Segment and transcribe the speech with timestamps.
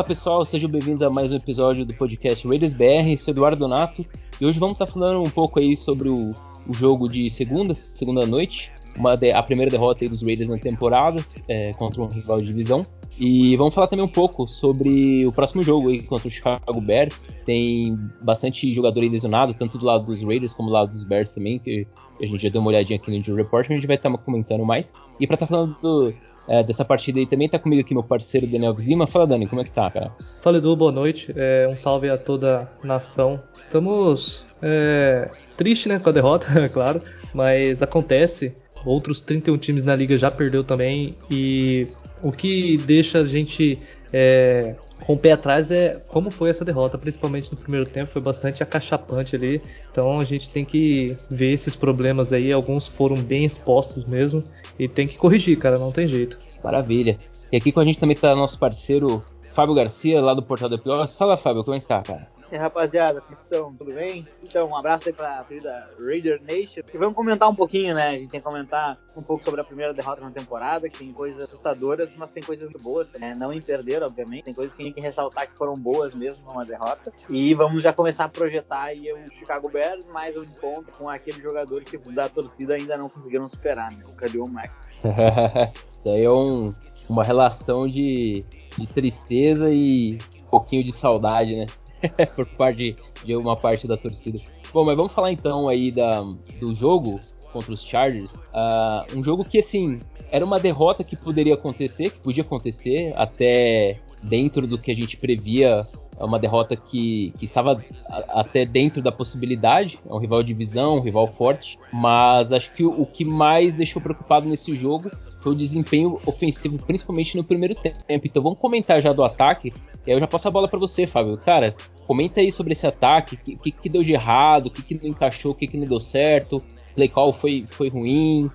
[0.00, 3.18] Fala pessoal, sejam bem-vindos a mais um episódio do podcast Raiders BR.
[3.18, 4.02] Sou Eduardo Donato
[4.40, 6.32] e hoje vamos estar tá falando um pouco aí sobre o,
[6.66, 8.72] o jogo de segunda, segunda noite,
[9.18, 12.82] de, a primeira derrota dos Raiders na temporada é, contra um rival de divisão.
[13.20, 17.22] E vamos falar também um pouco sobre o próximo jogo aí contra o Chicago Bears.
[17.44, 21.30] Tem bastante jogador aí lesionado, tanto do lado dos Raiders como do lado dos Bears
[21.30, 21.86] também, que
[22.18, 24.64] a gente já deu uma olhadinha aqui no Injury Report, a gente vai estar comentando
[24.64, 24.94] mais.
[25.18, 26.10] E para estar tá falando do,
[26.50, 27.48] é, dessa partida aí também.
[27.48, 29.06] Tá comigo aqui meu parceiro Daniel Lima.
[29.06, 30.12] Fala, Dani, como é que tá, cara?
[30.42, 31.32] Fala, Edu, boa noite.
[31.36, 33.40] É, um salve a toda a nação.
[33.54, 37.00] Estamos é, triste, né, com a derrota, claro,
[37.32, 38.52] mas acontece.
[38.84, 41.86] Outros 31 times na liga já perdeu também e
[42.22, 43.78] o que deixa a gente
[44.12, 44.74] é,
[45.06, 48.62] com o pé atrás é como foi essa derrota, principalmente no primeiro tempo, foi bastante
[48.62, 49.60] acachapante ali.
[49.90, 54.42] Então a gente tem que ver esses problemas aí, alguns foram bem expostos mesmo.
[54.78, 56.38] E tem que corrigir, cara, não tem jeito.
[56.64, 57.18] Maravilha.
[57.52, 60.78] E aqui com a gente também tá nosso parceiro Fábio Garcia, lá do Portal do
[60.78, 61.06] Pior.
[61.08, 62.28] Fala, Fábio, como é que tá, cara?
[62.50, 63.72] E aí, rapaziada, como estão?
[63.74, 64.26] Tudo bem?
[64.42, 66.80] Então, um abraço aí pra querida Raider Nation.
[66.92, 68.08] E vamos comentar um pouquinho, né?
[68.08, 71.12] A gente tem que comentar um pouco sobre a primeira derrota na temporada, que tem
[71.12, 73.36] coisas assustadoras, mas tem coisas muito boas, né?
[73.36, 74.46] Não em perder, obviamente.
[74.46, 77.12] Tem coisas que tem que ressaltar que foram boas mesmo numa derrota.
[77.28, 81.40] E vamos já começar a projetar aí o Chicago Bears, mais um encontro com aquele
[81.40, 84.04] jogador que da torcida ainda não conseguiram superar, né?
[84.12, 84.72] O Khalil Mack.
[85.96, 86.74] Isso aí é um,
[87.08, 88.44] uma relação de,
[88.76, 91.66] de tristeza e um pouquinho de saudade, né?
[92.34, 94.38] por parte de uma parte da torcida.
[94.72, 96.22] Bom, mas vamos falar então aí da,
[96.60, 97.20] do jogo
[97.52, 98.34] contra os Chargers.
[98.34, 103.98] Uh, um jogo que, assim, era uma derrota que poderia acontecer, que podia acontecer, até
[104.22, 105.86] dentro do que a gente previa.
[106.18, 107.82] É uma derrota que, que estava
[108.28, 109.98] até dentro da possibilidade.
[110.06, 111.78] É um rival de divisão, um rival forte.
[111.90, 115.10] Mas acho que o, o que mais deixou preocupado nesse jogo
[115.40, 118.26] foi o desempenho ofensivo, principalmente no primeiro tempo.
[118.26, 119.72] Então vamos comentar já do ataque.
[120.06, 121.36] E aí eu já passo a bola para você, Fábio.
[121.36, 121.74] Cara,
[122.06, 123.36] comenta aí sobre esse ataque.
[123.54, 124.66] O que, que, deu de errado?
[124.66, 125.52] O que, que não encaixou?
[125.52, 126.62] O que, que não deu certo?
[126.94, 128.50] Play call foi, foi ruim?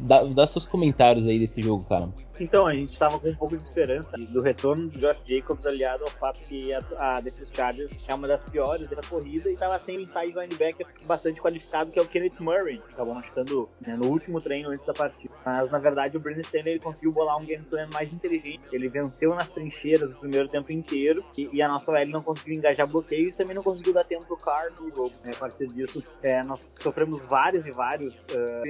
[0.00, 2.08] Dá, dá seus comentários aí desse jogo, cara.
[2.40, 6.04] Então, a gente estava com um pouco de esperança do retorno do Josh Jacobs, aliado
[6.04, 9.78] ao fato que a, a defesa Chargers é uma das piores da corrida e estava
[9.78, 14.08] sem inside linebacker bastante qualificado, que é o Kenneth Murray, que acabou machucando né, no
[14.08, 15.32] último treino antes da partida.
[15.44, 18.62] Mas, na verdade, o Brandon Stanley conseguiu bolar um game plan mais inteligente.
[18.72, 22.54] Ele venceu nas trincheiras o primeiro tempo inteiro e, e a nossa OL não conseguiu
[22.54, 25.12] engajar bloqueios e também não conseguiu dar tempo pro Carr no jogo.
[25.24, 25.32] Né?
[25.34, 28.62] A partir disso, é, nós sofremos vários e vários uh,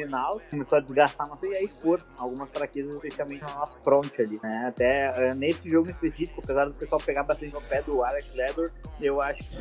[0.51, 3.45] começou a desgastar nossa e a expor algumas fraquezas, especialmente
[3.83, 4.67] front ali, né?
[4.69, 8.71] Até uh, nesse jogo específico, apesar do pessoal pegar bastante no pé do Alex Ledor,
[9.01, 9.57] eu acho que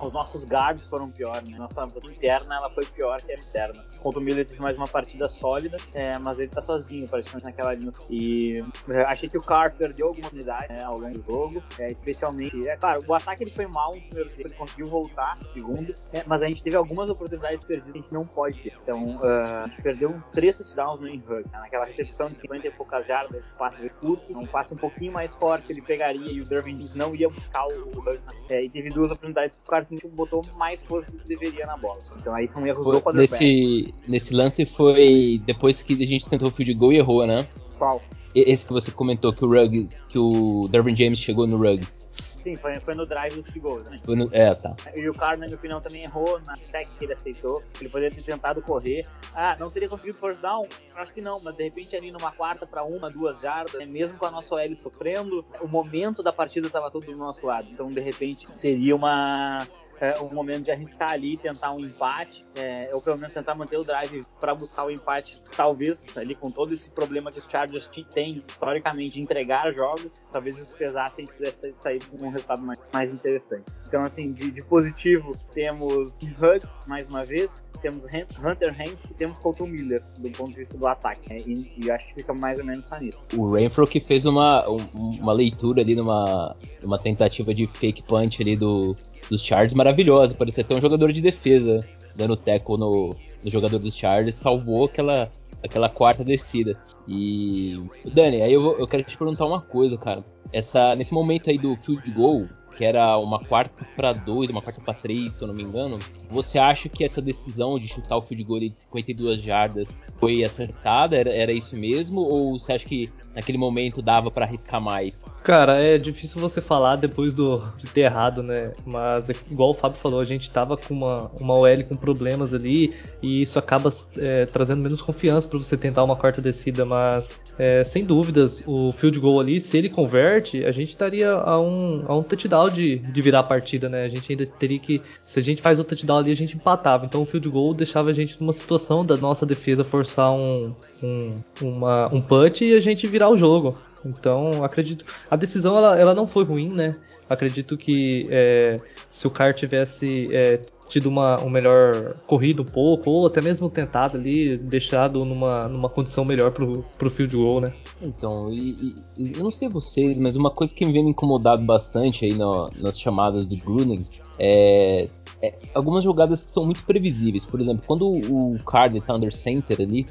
[0.00, 1.58] os nossos guards foram piores, né?
[1.58, 3.84] Nossa interna ela foi pior que a externa.
[4.02, 7.74] Contra o Miller teve mais uma partida sólida, é, mas ele tá sozinho praticamente naquela
[7.74, 7.92] linha.
[8.10, 11.90] E uh, achei que o Carr perdeu alguma unidade né, ao longo do jogo, é,
[11.90, 15.52] especialmente, é claro, o ataque ele foi mal no primeiro tempo, ele conseguiu voltar no
[15.52, 18.74] segundo, é, mas a gente teve algumas oportunidades perdidas que a gente não pode ter.
[18.82, 21.58] Então, uh, a gente perdeu três touchdowns no in-hug, né?
[21.58, 25.72] naquela recepção de 50 e poucas jardas, passe curto, um passe um pouquinho mais forte,
[25.72, 28.26] ele pegaria e o Dervin não ia buscar o Huggs.
[28.48, 31.76] É, e teve duas oportunidades que o Carson botou mais força do que deveria na
[31.76, 31.98] bola.
[32.16, 33.32] Então aí são erros foi, do quarterback.
[33.32, 37.46] Nesse, nesse lance foi depois que a gente tentou o field goal e errou, né?
[37.78, 38.00] Qual?
[38.34, 42.03] Esse que você comentou que o Ruggs, que o Dervin James chegou no Ruggs.
[42.44, 43.98] Sim, foi, foi no drive do gol, né?
[44.04, 44.76] Foi no, é, tá.
[44.94, 47.62] E o Carr, na minha opinião, também errou na sec que ele aceitou.
[47.80, 49.06] Ele poderia ter tentado correr.
[49.34, 50.68] Ah, não teria conseguido force down?
[50.94, 53.86] Acho que não, mas de repente ali numa quarta para uma, duas jardas, né?
[53.86, 57.66] mesmo com a nossa OL sofrendo, o momento da partida estava todo do nosso lado.
[57.72, 59.66] Então, de repente, seria uma
[60.00, 63.76] é, o momento de arriscar ali, tentar um empate, é, ou pelo menos tentar manter
[63.76, 67.88] o drive para buscar o empate, talvez ali com todo esse problema que os Chargers
[68.12, 72.78] têm historicamente de entregar jogos, talvez isso pesasse e pudesse sair com um resultado mais,
[72.92, 73.64] mais interessante.
[73.86, 79.38] Então, assim, de, de positivo, temos Hugs, mais uma vez, temos Hunter Henry e temos
[79.38, 81.28] Colton Miller, do ponto de vista do ataque.
[81.28, 81.42] Né?
[81.46, 83.18] E, e, acho que fica mais ou menos só nisso.
[83.36, 88.56] O Renfro que fez uma, uma leitura ali numa, numa tentativa de fake punch ali
[88.56, 88.96] do
[89.30, 90.34] dos Chargers maravilhosa.
[90.34, 91.80] Parecia ter um jogador de defesa
[92.16, 95.28] dando teco no, no jogador dos Chargers, salvou aquela,
[95.62, 96.78] aquela quarta descida.
[97.06, 97.80] E.
[98.12, 100.24] Dani, aí eu, eu quero te perguntar uma coisa, cara.
[100.52, 104.80] Essa, nesse momento aí do field goal, que era uma quarta para dois, uma quarta
[104.80, 105.98] para três, se eu não me engano.
[106.30, 111.16] Você acha que essa decisão de chutar o field goal de 52 jardas foi acertada?
[111.16, 112.20] Era, era isso mesmo?
[112.20, 115.28] Ou você acha que naquele momento dava para arriscar mais?
[115.42, 118.72] Cara, é difícil você falar depois do, de ter errado, né?
[118.84, 122.94] Mas igual o Fábio falou, a gente tava com uma, uma OL com problemas ali
[123.22, 127.84] e isso acaba é, trazendo menos confiança para você tentar uma quarta descida, mas é,
[127.84, 132.16] sem dúvidas, o field goal ali, se ele converte, a gente estaria a um, a
[132.16, 134.04] um touchdown de, de virar a partida, né?
[134.04, 137.06] A gente ainda teria que, se a gente faz o touchdown ali, a gente empatava.
[137.06, 141.40] Então o field goal deixava a gente numa situação da nossa defesa forçar um, um,
[141.62, 143.76] uma, um punch e a gente virar o jogo.
[144.04, 145.04] Então, acredito.
[145.30, 146.94] A decisão ela, ela não foi ruim, né?
[147.28, 148.76] Acredito que é,
[149.08, 153.70] se o Car tivesse é, tido uma, um melhor corrido um pouco, ou até mesmo
[153.70, 157.72] tentado ali, deixado numa, numa condição melhor pro, pro field goal, né?
[158.02, 161.62] Então, e, e, eu não sei vocês, mas uma coisa que me vem me incomodado
[161.62, 164.06] bastante aí no, nas chamadas do Gruden
[164.38, 165.08] é,
[165.42, 167.44] é, algumas jogadas que são muito previsíveis.
[167.44, 170.06] Por exemplo, quando o Card tá under center ali,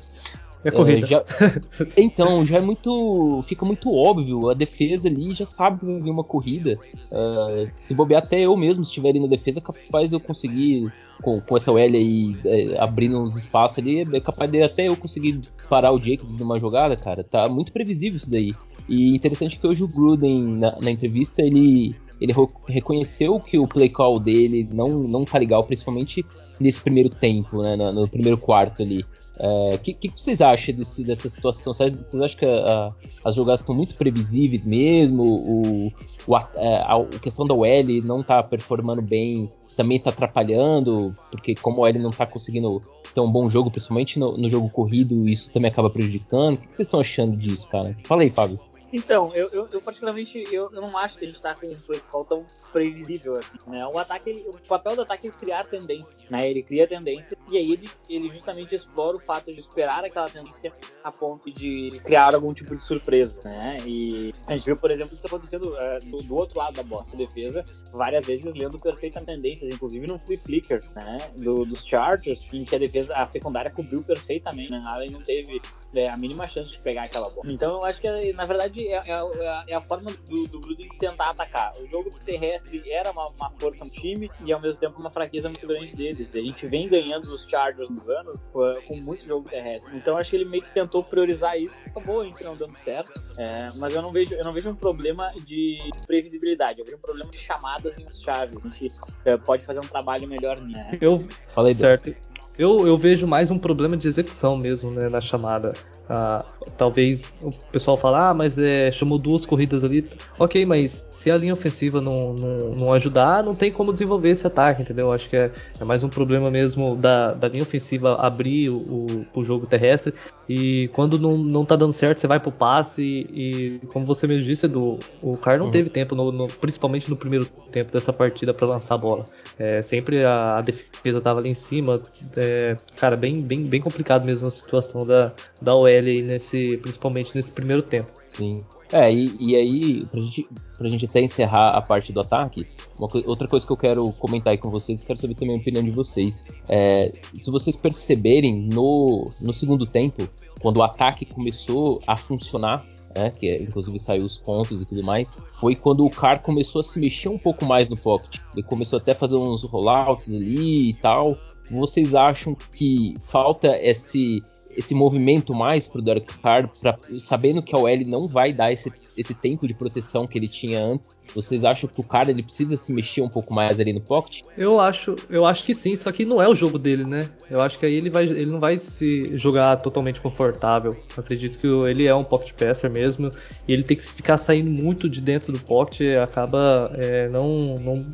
[0.63, 1.05] é corrida.
[1.05, 1.23] É, já...
[1.97, 3.43] então, já é muito.
[3.47, 4.49] Fica muito óbvio.
[4.49, 6.77] A defesa ali já sabe que vai vir uma corrida.
[7.11, 10.91] Uh, se bobear até eu mesmo, se estiver ali na defesa, é capaz eu conseguir.
[11.21, 14.97] Com, com essa OL aí é, abrindo uns espaços ali, é capaz de até eu
[14.97, 15.39] conseguir
[15.69, 17.23] parar o Jacobs numa jogada, cara.
[17.23, 18.53] Tá muito previsível isso daí.
[18.89, 22.33] E interessante que hoje o Gruden, na, na entrevista, ele, ele
[22.67, 26.25] reconheceu que o play call dele não, não tá legal, principalmente
[26.59, 29.05] nesse primeiro tempo, né, no, no primeiro quarto ali.
[29.39, 31.73] O é, que, que, vocês acham desse, dessa situação?
[31.73, 32.93] Vocês, vocês acham que a, a,
[33.25, 35.23] as jogadas estão muito previsíveis mesmo?
[35.23, 35.91] O,
[36.27, 41.15] o, a, é, a, questão da OL não tá performando bem também tá atrapalhando?
[41.31, 42.81] Porque como o OL não tá conseguindo
[43.13, 46.55] ter um bom jogo, principalmente no, no jogo corrido, isso também acaba prejudicando.
[46.55, 47.95] O que vocês estão achando disso, cara?
[48.03, 48.59] Fala aí, Fábio.
[48.93, 51.75] Então, eu, eu, eu particularmente eu, eu, não acho que a gente tá com um
[51.75, 51.99] play
[52.29, 53.83] tão previsível assim, né?
[53.87, 56.47] O ataque, ele, o papel do ataque é criar tendência, né?
[56.47, 60.71] Ele cria tendência e aí ele, ele justamente explora o fato de esperar aquela tendência
[61.03, 63.77] a ponto de criar algum tipo de surpresa, né?
[63.83, 67.17] E a gente viu, por exemplo, isso acontecendo uh, do, do, outro lado da bosta
[67.17, 71.31] defesa, várias vezes lendo perfeitas tendências, inclusive no flip flicker, né?
[71.37, 74.83] Do, dos Chargers, em que a defesa, a secundária cobriu perfeitamente, né?
[74.85, 75.59] Allen não teve
[75.95, 77.51] é, a mínima chance de pegar aquela bola.
[77.51, 80.89] Então eu acho que, na verdade, é, é, é, é, a forma do, do Gruden
[80.99, 81.73] tentar atacar.
[81.79, 85.49] O jogo terrestre era uma, uma, força no time e ao mesmo tempo uma fraqueza
[85.49, 86.35] muito grande deles.
[86.35, 89.95] A gente vem ganhando os Chargers nos anos com muito jogo terrestre.
[89.95, 91.81] Então acho que ele meio que tentou priorizar isso.
[91.85, 93.19] Acabou entre não dando certo.
[93.37, 96.79] É, mas eu não vejo eu não vejo um problema de previsibilidade.
[96.79, 98.65] Eu vejo um problema de chamadas em chaves.
[98.65, 98.89] A gente
[99.25, 100.77] é, pode fazer um trabalho melhor nisso.
[100.77, 100.97] Né?
[101.01, 102.13] Eu falei certo.
[102.57, 105.73] Eu, eu vejo mais um problema de execução mesmo né, na chamada.
[106.09, 106.43] Ah,
[106.77, 110.07] talvez o pessoal fale, ah, mas é, chamou duas corridas ali.
[110.37, 114.45] Ok, mas se a linha ofensiva não, não, não ajudar, não tem como desenvolver esse
[114.45, 115.11] ataque, entendeu?
[115.11, 119.25] Acho que é, é mais um problema mesmo da, da linha ofensiva abrir o, o,
[119.33, 120.13] o, jogo terrestre.
[120.49, 123.01] E quando não, não tá dando certo, você vai pro passe.
[123.01, 125.71] E, e como você mesmo disse, Edu, o cara não uhum.
[125.71, 129.25] teve tempo, no, no, principalmente no primeiro tempo dessa partida, para lançar a bola.
[129.57, 132.01] É, sempre a, a, defesa tava ali em cima.
[132.35, 137.35] É, cara, bem, bem, bem complicado mesmo a situação da, da OL aí nesse, principalmente
[137.35, 138.07] nesse primeiro tempo.
[138.29, 138.63] Sim.
[138.91, 140.47] É, e, e aí, pra gente,
[140.77, 144.51] pra gente até encerrar a parte do ataque, co outra coisa que eu quero comentar
[144.51, 146.45] aí com vocês, e quero saber também a opinião de vocês.
[146.69, 150.27] É, se vocês perceberem no, no segundo tempo,
[150.61, 152.85] quando o ataque começou a funcionar,
[153.15, 156.79] né, que é, inclusive saiu os pontos e tudo mais, foi quando o Carr começou
[156.79, 158.39] a se mexer um pouco mais no pocket.
[158.53, 161.37] Ele começou até a fazer uns rollouts ali e tal.
[161.71, 164.41] Vocês acham que falta esse
[164.75, 168.91] esse movimento mais pro Derek Carr, pra, sabendo que a OL não vai dar esse,
[169.17, 171.21] esse tempo de proteção que ele tinha antes?
[171.33, 174.41] Vocês acham que o cara ele precisa se mexer um pouco mais ali no pocket?
[174.57, 177.29] Eu acho, eu acho que sim, só que não é o jogo dele, né?
[177.49, 180.95] Eu acho que aí ele vai, ele não vai se jogar totalmente confortável.
[181.15, 183.31] Eu acredito que ele é um pocket passer mesmo
[183.67, 188.05] e ele tem que ficar saindo muito de dentro do pocket, acaba é, não, não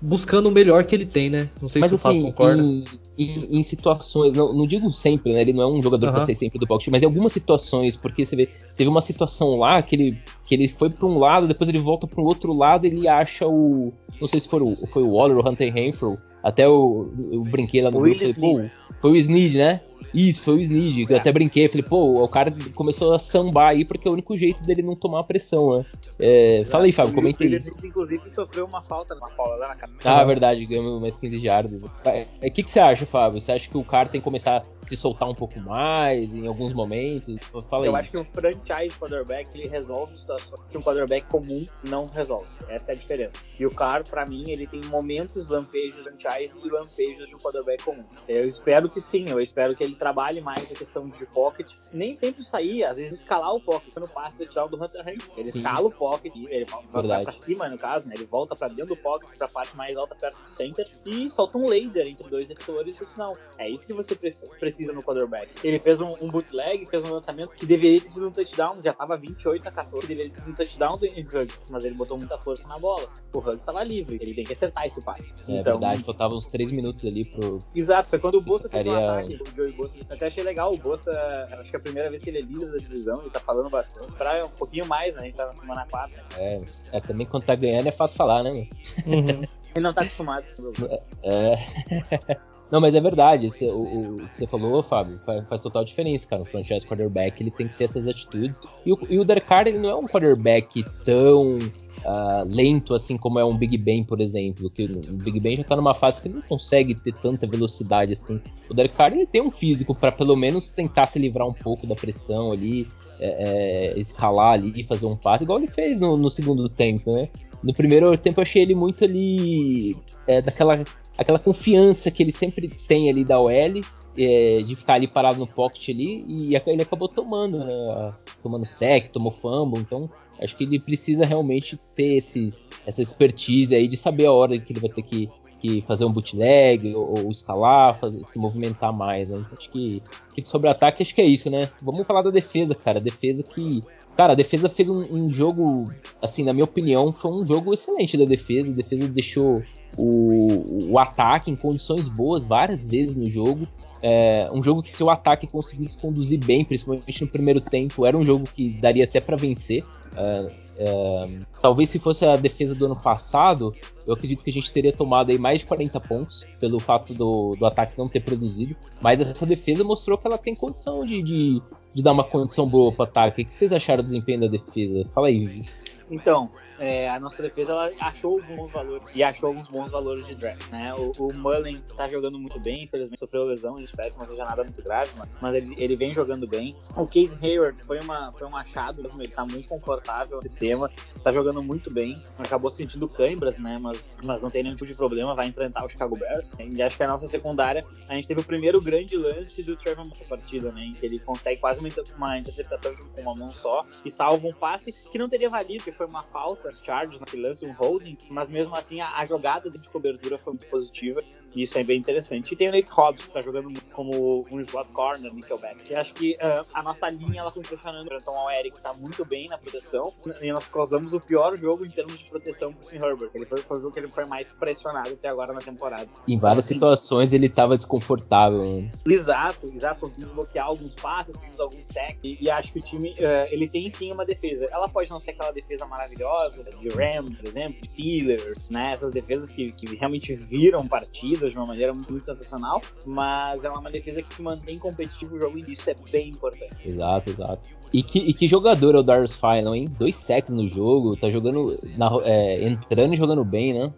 [0.00, 1.48] buscando o melhor que ele tem, né?
[1.60, 2.62] Não sei Mas, se assim, o Fábio concorda.
[2.62, 2.84] Em,
[3.18, 5.40] em, em situações, não, não, digo sempre, né?
[5.42, 6.12] Ele não é um jogador uhum.
[6.14, 9.56] pra ser sempre do pocket, mas em algumas situações, porque você vê, teve uma situação
[9.56, 10.18] lá que ele,
[10.52, 13.48] que ele foi para um lado, depois ele volta para o outro lado, ele acha
[13.48, 13.90] o,
[14.20, 17.42] não sei se foi o, foi o Waller ou o Hunter Renfro, até o, eu
[17.44, 18.62] brinquei lá no grupo, falei, pô,
[19.00, 19.80] foi o Snead, né?
[20.12, 21.14] Isso, foi o Snead, é.
[21.14, 24.36] eu até brinquei, falei, pô, o cara começou a sambar aí porque é o único
[24.36, 25.86] jeito dele não tomar pressão, né?
[26.18, 27.54] É, fala aí, Fábio, comenta aí.
[27.54, 30.10] Ele, inclusive, sofreu uma falta na bola lá na cabeça.
[30.10, 31.82] Ah, verdade, ganhou mais 15 jardas.
[31.82, 33.40] O é, que, que você acha, Fábio?
[33.40, 36.72] Você acha que o cara tem que começar se soltar um pouco mais em alguns
[36.72, 37.40] momentos?
[37.68, 38.00] Fala Eu aí.
[38.00, 42.46] acho que um franchise quarterback ele resolve situações que um quarterback comum não resolve.
[42.68, 43.32] Essa é a diferença.
[43.58, 47.82] E o Carr, pra mim, ele tem momentos lampejos franchise e lampejos de um quarterback
[47.84, 48.04] comum.
[48.26, 51.72] Eu espero que sim, eu espero que ele trabalhe mais a questão de pocket.
[51.92, 53.94] Nem sempre sair, às vezes escalar o pocket.
[53.96, 55.58] No passe touchdown do Hunter Henry, ele Sim.
[55.58, 58.14] escala o pocket, ele vai pra cima, no caso, né?
[58.16, 61.56] Ele volta pra dentro do pocket, pra parte mais alta perto do center e solta
[61.58, 63.36] um laser entre dois defensores no final.
[63.58, 64.34] É isso que você pre-
[64.72, 65.48] precisa no quarterback.
[65.62, 68.92] Ele fez um, um bootleg, fez um lançamento que deveria ter sido um touchdown, já
[68.92, 72.38] tava 28 a 14, deveria ter sido um touchdown do Huggs, mas ele botou muita
[72.38, 73.08] força na bola.
[73.32, 75.34] O Huggs estava livre, ele tem que acertar esse passe.
[75.46, 77.58] É então, verdade, faltava uns 3 minutos ali pro.
[77.74, 79.38] Exato, foi quando o Bolsa teve um ataque.
[79.40, 79.98] O Joey Bolsa.
[80.08, 81.10] Até achei legal, o Bolsa,
[81.52, 83.68] acho que é a primeira vez que ele é líder da divisão, ele tá falando
[83.68, 84.08] bastante.
[84.08, 85.20] Esperar um pouquinho mais, né?
[85.20, 86.16] A gente tá na semana 4.
[86.16, 86.22] Né?
[86.36, 86.62] É,
[86.92, 88.66] é, também quando tá ganhando é fácil falar, né, mano?
[89.06, 89.44] Uhum.
[89.74, 91.02] Ele não tá acostumado com o jogo.
[91.22, 92.36] É.
[92.72, 93.48] Não, mas é verdade.
[93.48, 96.40] esse- o, o- o que você falou, Fábio, faz, faz total diferença, cara.
[96.40, 98.62] O franchise quarterback ele tem que ter essas atitudes.
[98.86, 99.26] E o, e o
[99.66, 101.58] ele não é um quarterback tão
[102.02, 104.70] ah, lento assim como é um Big Ben, por exemplo.
[104.70, 108.14] Que o Big Ben já tá numa fase que ele não consegue ter tanta velocidade
[108.14, 108.40] assim.
[108.70, 111.86] O Derek Carr ele tem um físico para pelo menos tentar se livrar um pouco
[111.86, 112.88] da pressão ali,
[113.20, 117.28] é, é, escalar ali, fazer um passe, igual ele fez no, no segundo tempo, né?
[117.62, 119.94] No primeiro tempo eu achei ele muito ali
[120.26, 120.82] é, daquela
[121.16, 123.80] aquela confiança que ele sempre tem ali da OL,
[124.16, 128.14] é, de ficar ali parado no pocket ali, e ele acabou tomando, né?
[128.42, 133.86] Tomando sec, tomou fumble, então acho que ele precisa realmente ter esses, essa expertise aí
[133.86, 137.30] de saber a hora que ele vai ter que, que fazer um bootleg ou, ou
[137.30, 139.38] escalar, fazer- se movimentar mais, né?
[139.38, 140.02] Então, acho que,
[140.34, 141.70] que sobre ataque acho que é isso, né?
[141.80, 143.00] Vamos falar da defesa, cara.
[143.00, 143.82] Defesa que.
[144.16, 145.88] Cara, a defesa fez um, um jogo,
[146.20, 148.70] assim, na minha opinião, foi um jogo excelente da defesa.
[148.70, 149.62] A defesa deixou
[149.96, 153.66] o, o ataque em condições boas várias vezes no jogo.
[154.02, 158.18] É, um jogo que se o ataque conseguisse conduzir bem, principalmente no primeiro tempo, era
[158.18, 159.84] um jogo que daria até para vencer.
[160.16, 160.46] É,
[160.78, 161.28] é,
[161.60, 163.72] talvez se fosse a defesa do ano passado,
[164.06, 167.54] eu acredito que a gente teria tomado aí mais de 40 pontos pelo fato do,
[167.56, 168.74] do ataque não ter produzido.
[169.00, 171.62] Mas essa defesa mostrou que ela tem condição de, de,
[171.94, 173.42] de dar uma condição boa para o ataque.
[173.42, 175.06] O que vocês acharam do desempenho da defesa?
[175.14, 175.64] Fala aí.
[176.10, 176.50] Então,
[176.82, 180.68] é, a nossa defesa ela achou alguns valores e achou alguns bons valores de draft,
[180.68, 180.92] né?
[180.94, 184.44] O, o Mullen tá jogando muito bem, infelizmente sofreu lesão, eu espero que não seja
[184.44, 186.74] nada muito grave, mas, ele, ele vem jogando bem.
[186.96, 190.90] O Case Hayward foi, uma, foi um achado mesmo, ele tá muito confortável no sistema,
[191.22, 193.78] tá jogando muito bem, acabou sentindo câimbras, né?
[193.80, 196.56] Mas, mas não tem nenhum tipo de problema, vai enfrentar o Chicago Bears.
[196.58, 200.04] E acho que a nossa secundária, a gente teve o primeiro grande lance do Trevor
[200.04, 200.82] nessa partida, né?
[200.86, 204.52] Em que ele consegue quase uma, uma interceptação com uma mão só e salva um
[204.52, 208.48] passe que não teria valido, que foi uma falta, Chargers naquele lance, um holding, mas
[208.48, 211.22] mesmo assim a, a jogada de cobertura foi muito positiva
[211.54, 212.52] e isso é bem interessante.
[212.52, 215.90] E tem o Nate Hobbs, que tá jogando como um slot corner, nickelback.
[215.90, 218.08] E acho que ah, a nossa linha ela foi impressionando.
[218.12, 221.90] Então o Eric tá muito bem na proteção e nós causamos o pior jogo em
[221.90, 223.30] termos de proteção pro Tim Herbert.
[223.34, 226.08] Ele foi, foi o jogo que ele foi mais pressionado até agora na temporada.
[226.26, 228.58] Em várias Assim, situações ele tava desconfortável.
[228.58, 228.90] mano.
[229.06, 230.00] Exato, exato.
[230.00, 232.18] Conseguimos bloquear alguns passes, tivemos alguns sacks.
[232.22, 234.66] E, e acho que o time, eh, ele tem sim uma defesa.
[234.70, 238.92] Ela pode não ser aquela defesa maravilhosa, de Rams, por exemplo, Steelers, né?
[238.92, 242.80] Essas defesas que, que realmente viram partidas de uma maneira muito, muito sensacional.
[243.06, 246.76] Mas é uma defesa que te mantém competitivo o jogo e isso é bem importante.
[246.84, 247.62] Exato, exato.
[247.92, 249.86] E que, e que jogador é o Darius Final, hein?
[249.98, 251.78] Dois sacks no jogo, tá jogando.
[251.96, 253.92] na- é, entrando e jogando bem, né?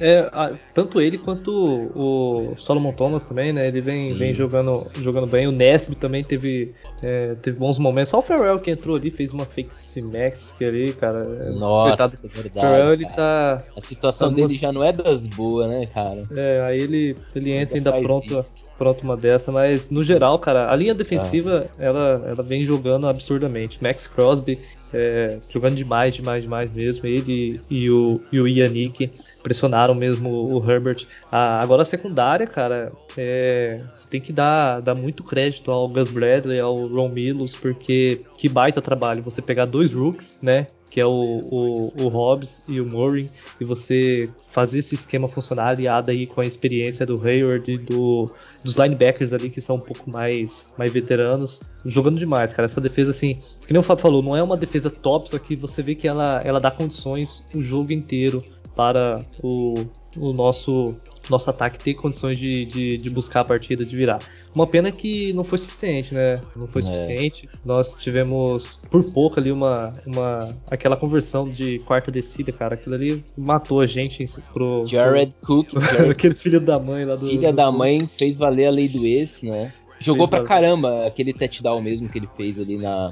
[0.00, 0.28] É,
[0.74, 1.50] tanto ele quanto
[1.94, 3.66] o, Solomon Thomas também, né?
[3.66, 4.18] Ele vem, Sim.
[4.18, 5.46] vem jogando, jogando bem.
[5.46, 8.10] O Nesby também teve, é, teve bons momentos.
[8.10, 11.24] Só o Farrell que entrou ali, fez uma fake mask ali, cara.
[11.52, 12.18] Nossa, coitado.
[12.22, 12.66] é verdade.
[12.66, 13.62] Farrell, ele tá.
[13.76, 16.24] A situação tá dele já não é das boas, né, cara?
[16.36, 18.64] É, aí ele, ele entra Ainda ainda pronto, isso.
[18.76, 23.78] pronto uma dessa, mas no geral, cara, a linha defensiva ela, ela vem jogando absurdamente.
[23.82, 24.58] Max Crosby
[24.92, 27.06] é, jogando demais, demais, demais mesmo.
[27.06, 29.10] Ele e o, e o Yannick
[29.42, 31.06] pressionaram mesmo o Herbert.
[31.30, 36.10] Ah, agora a secundária, cara, é, você tem que dar, dar muito crédito ao Gus
[36.10, 40.66] Bradley, ao Ron Milos, porque que baita trabalho você pegar dois rooks, né?
[40.88, 43.28] Que é o, o, o Hobbs e o Murray,
[43.60, 48.30] e você fazer esse esquema funcionar aliado aí com a experiência do Hayward e do,
[48.62, 52.66] dos linebackers ali que são um pouco mais, mais veteranos, jogando demais, cara.
[52.66, 55.56] Essa defesa, assim, que nem o Fábio falou, não é uma defesa top, só que
[55.56, 58.42] você vê que ela, ela dá condições o jogo inteiro
[58.76, 59.74] para o,
[60.16, 60.94] o nosso,
[61.30, 64.20] nosso ataque ter condições de, de, de buscar a partida, de virar.
[64.56, 66.40] Uma pena que não foi suficiente, né?
[66.56, 66.84] Não foi É.
[66.86, 67.46] suficiente.
[67.62, 72.74] Nós tivemos por pouco ali uma, uma aquela conversão de quarta descida, cara.
[72.74, 77.16] Aquilo ali matou a gente pro, Jared Cook, pro- Jared, aquele filho da mãe lá
[77.16, 79.74] do filha do- da mãe, fez valer a lei do ex, né?
[80.00, 83.10] Jogou pra caramba aquele touchdown mesmo que ele fez ali na,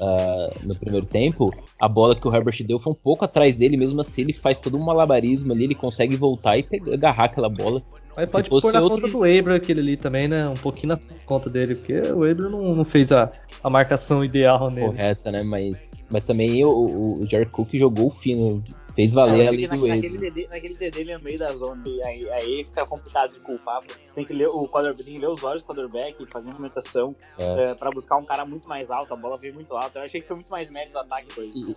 [0.00, 1.52] uh, no primeiro tempo.
[1.78, 4.60] A bola que o Herbert deu foi um pouco atrás dele, mesmo assim ele faz
[4.60, 7.82] todo um malabarismo ali, ele consegue voltar e pegar, agarrar aquela bola.
[8.16, 9.00] Mas pode pôr na outro...
[9.00, 10.48] conta do Abram aquele ali também, né?
[10.48, 13.30] Um pouquinho na conta dele, porque o Abram não, não fez a,
[13.62, 14.88] a marcação ideal nele.
[14.88, 15.42] Correta, né?
[15.42, 18.62] Mas, mas também o, o, o Jared Cook jogou fino
[18.94, 21.82] Fez valer é, ali do naquele, naquele TD ele é no meio da zona.
[21.86, 23.82] E aí, aí fica complicado de culpar.
[24.14, 27.14] Tem que ler o quarterback, tem que ler os olhos do quarterback, fazer uma movimentação
[27.38, 27.72] é.
[27.72, 29.14] uh, pra buscar um cara muito mais alto.
[29.14, 29.98] A bola veio muito alta.
[29.98, 31.28] Eu achei que foi muito mais mérito do ataque.
[31.38, 31.76] E, e,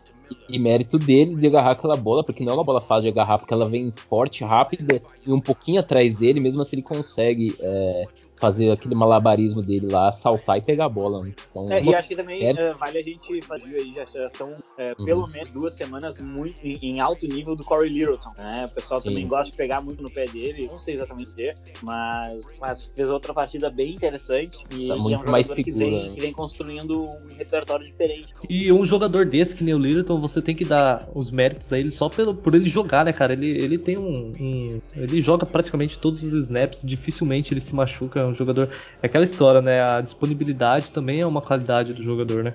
[0.49, 3.37] e, mérito dele de agarrar aquela bola, porque não é uma bola fácil de agarrar,
[3.37, 8.03] porque ela vem forte, rápida e um pouquinho atrás dele, mesmo assim ele consegue é,
[8.43, 11.23] fazer aquele malabarismo dele lá, saltar e pegar a bola.
[11.23, 11.33] Né?
[11.49, 12.51] Então, é, e acho que também é...
[12.51, 15.05] uh, vale a gente fazer aí, já, são uh, uhum.
[15.05, 18.31] pelo menos duas semanas muito em, em, alto nível do Corey Littleton.
[18.37, 18.67] Né?
[18.69, 19.09] O pessoal Sim.
[19.09, 22.83] também gosta de pegar muito no pé dele, não sei exatamente o que, mas, mas
[22.93, 26.13] fez outra partida bem interessante e, tá muito é um mais seguro, que, vem, né?
[26.13, 28.33] que vem construindo um repertório diferente.
[28.49, 31.79] E um jogador desse que nem o Littleton, você tem que dar os méritos a
[31.79, 33.31] ele só pelo, por ele jogar, né, cara?
[33.31, 38.19] Ele, ele tem um, um Ele joga praticamente todos os snaps, dificilmente ele se machuca,
[38.19, 38.69] é jogador.
[39.01, 39.81] É aquela história, né?
[39.81, 42.53] A disponibilidade também é uma qualidade do jogador, né?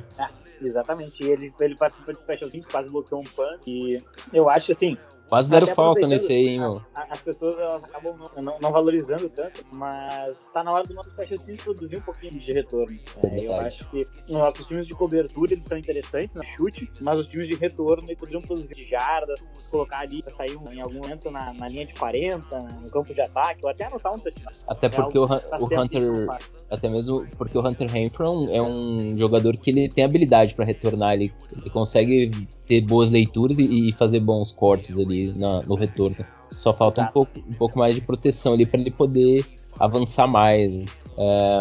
[0.60, 1.24] Exatamente.
[1.24, 3.66] Ele, ele participa de special teams, quase bloqueou um punt.
[3.66, 4.96] E eu acho assim,
[5.28, 6.82] Quase deram falta nesse aí, hein, meu.
[6.94, 11.10] As pessoas elas acabam não, não, não, valorizando tanto, mas tá na hora do nosso
[11.10, 12.98] special teams produzir um pouquinho de retorno.
[13.22, 17.18] É, eu acho que os nossos times de cobertura eles são interessantes no chute, mas
[17.18, 20.80] os times de retorno eles poderiam produzir de jardas, colocar ali pra sair um, em
[20.80, 24.18] algum momento na, na, linha de 40, no campo de ataque, ou até anotar um
[24.18, 24.52] touchdown.
[24.66, 26.02] Até é porque é o, o Hunter,
[26.70, 31.14] até mesmo porque o Hunter Renfro é um jogador que ele tem habilidade para retornar,
[31.14, 32.30] ele, ele consegue
[32.66, 36.16] ter boas leituras e, e fazer bons cortes ali na, no retorno.
[36.50, 39.44] Só falta um pouco, um pouco mais de proteção ali para ele poder
[39.78, 40.72] avançar mais.
[41.16, 41.60] É,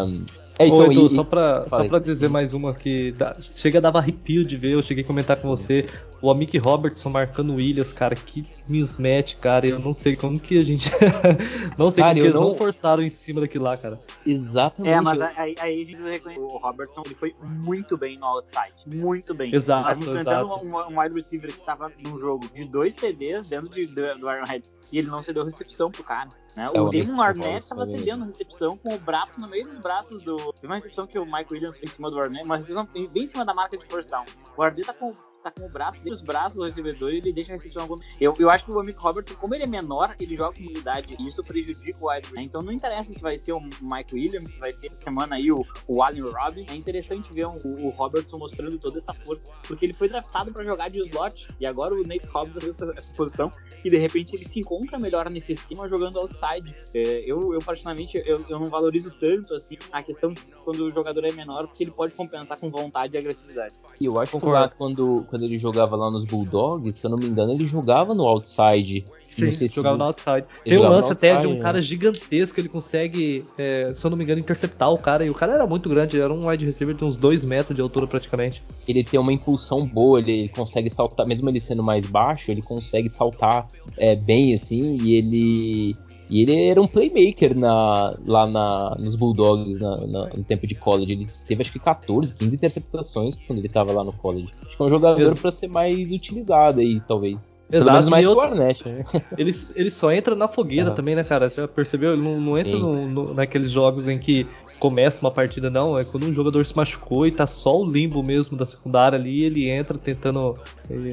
[0.58, 3.80] é, então, Ô, Edu, e, só, pra, só pra dizer mais uma que dá, chega
[3.80, 5.86] dava arrepio de ver, eu cheguei a comentar com você,
[6.20, 10.58] o Amick Robertson marcando o Williams, cara, que mismatch, cara, eu não sei como que
[10.58, 10.90] a gente.
[11.78, 12.48] não sei cara, como que eles não...
[12.48, 14.00] não forçaram em cima daquilo lá, cara.
[14.26, 14.92] Exatamente.
[14.92, 18.74] É, mas aí, aí a gente reconhece o Robertson, ele foi muito bem no outside,
[18.86, 19.54] muito bem.
[19.54, 23.70] Exato, Tava enfrentando um, um wide receiver que tava num jogo de dois TDs dentro
[23.70, 26.28] de, do, do Heads e ele não cedeu recepção pro cara.
[26.58, 26.68] Né?
[26.74, 30.52] É o Damon Arnett estava cedendo recepção com o braço no meio dos braços do.
[30.54, 33.26] Teve uma recepção que o Mike Williams fez em cima do Arnett, recepção bem em
[33.28, 34.24] cima da marca de first down.
[34.56, 35.14] O Arnett tá com
[35.50, 38.02] tá com o braço os braços do recebedor e ele deixa a recepção alguma.
[38.20, 41.16] Eu, eu acho que o amigo Robert, como ele é menor, ele joga com unidade
[41.18, 42.42] e isso prejudica o wide né?
[42.42, 45.50] Então não interessa se vai ser o Mike Williams, se vai ser essa semana aí
[45.50, 46.68] o, o Allen Robbins.
[46.68, 50.52] É interessante ver um, o, o Robertson mostrando toda essa força, porque ele foi draftado
[50.52, 53.50] para jogar de slot e agora o Nate Hobbs assumiu essa, essa, posição
[53.84, 56.74] e de repente ele se encontra melhor nesse esquema jogando outside.
[56.94, 60.92] É, eu, eu particularmente, eu, eu não valorizo tanto assim a questão de quando o
[60.92, 63.74] jogador é menor, porque ele pode compensar com vontade e agressividade.
[64.00, 67.26] E eu acho que quando, quando ele jogava lá nos Bulldogs, se eu não me
[67.26, 69.04] engano, ele jogava no outside.
[69.28, 69.98] Sim, não sei jogava se...
[69.98, 70.46] no outside.
[70.64, 74.24] Tem um lance até de um cara gigantesco, ele consegue, é, se eu não me
[74.24, 75.24] engano, interceptar o cara.
[75.24, 77.82] E o cara era muito grande, era um wide receiver de uns 2 metros de
[77.82, 78.62] altura praticamente.
[78.86, 83.08] Ele tem uma impulsão boa, ele consegue saltar, mesmo ele sendo mais baixo, ele consegue
[83.08, 85.96] saltar é, bem assim, e ele
[86.30, 90.74] e ele era um playmaker na, lá na, nos Bulldogs na, na, no tempo de
[90.74, 91.12] college.
[91.12, 94.48] Ele teve acho que 14, 15 interceptações quando ele estava lá no college.
[94.66, 97.56] Acho que é um jogador para ser mais utilizado aí, talvez.
[97.70, 99.04] Exato, mais outro, Arnett, né?
[99.36, 100.94] ele, ele só entra na fogueira uhum.
[100.94, 101.50] também, né, cara?
[101.50, 102.14] Você já percebeu?
[102.14, 104.46] Ele não, não entra no, no, naqueles jogos em que
[104.78, 105.98] começa uma partida, não.
[105.98, 109.42] É quando um jogador se machucou e tá só o limbo mesmo da secundária ali,
[109.44, 110.58] ele entra tentando.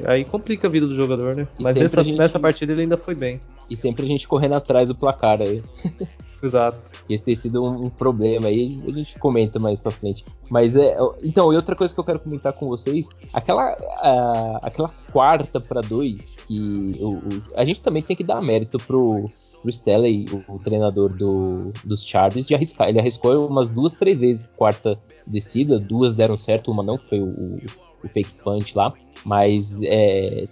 [0.06, 1.47] Aí complica a vida do jogador, né?
[1.60, 2.17] E Mas nessa, gente...
[2.17, 3.39] nessa partida ele ainda foi bem.
[3.69, 5.62] E sempre a gente correndo atrás do placar aí.
[6.41, 6.78] Exato.
[7.10, 10.25] Esse tem sido um, um, problema aí, a gente comenta mais pra frente.
[10.49, 10.97] Mas é.
[11.23, 13.71] Então, e outra coisa que eu quero comentar com vocês, aquela,
[14.62, 17.21] aquela quarta para dois, que o, o,
[17.56, 19.30] a gente também tem que dar mérito pro,
[19.65, 22.88] pro Stelly, o, o, treinador do, dos Chargers, de arriscar.
[22.88, 27.19] Ele arriscou umas duas, três vezes quarta descida, duas deram certo, uma não, que foi
[27.19, 28.93] o, o fake punch lá.
[29.25, 30.45] Mas é,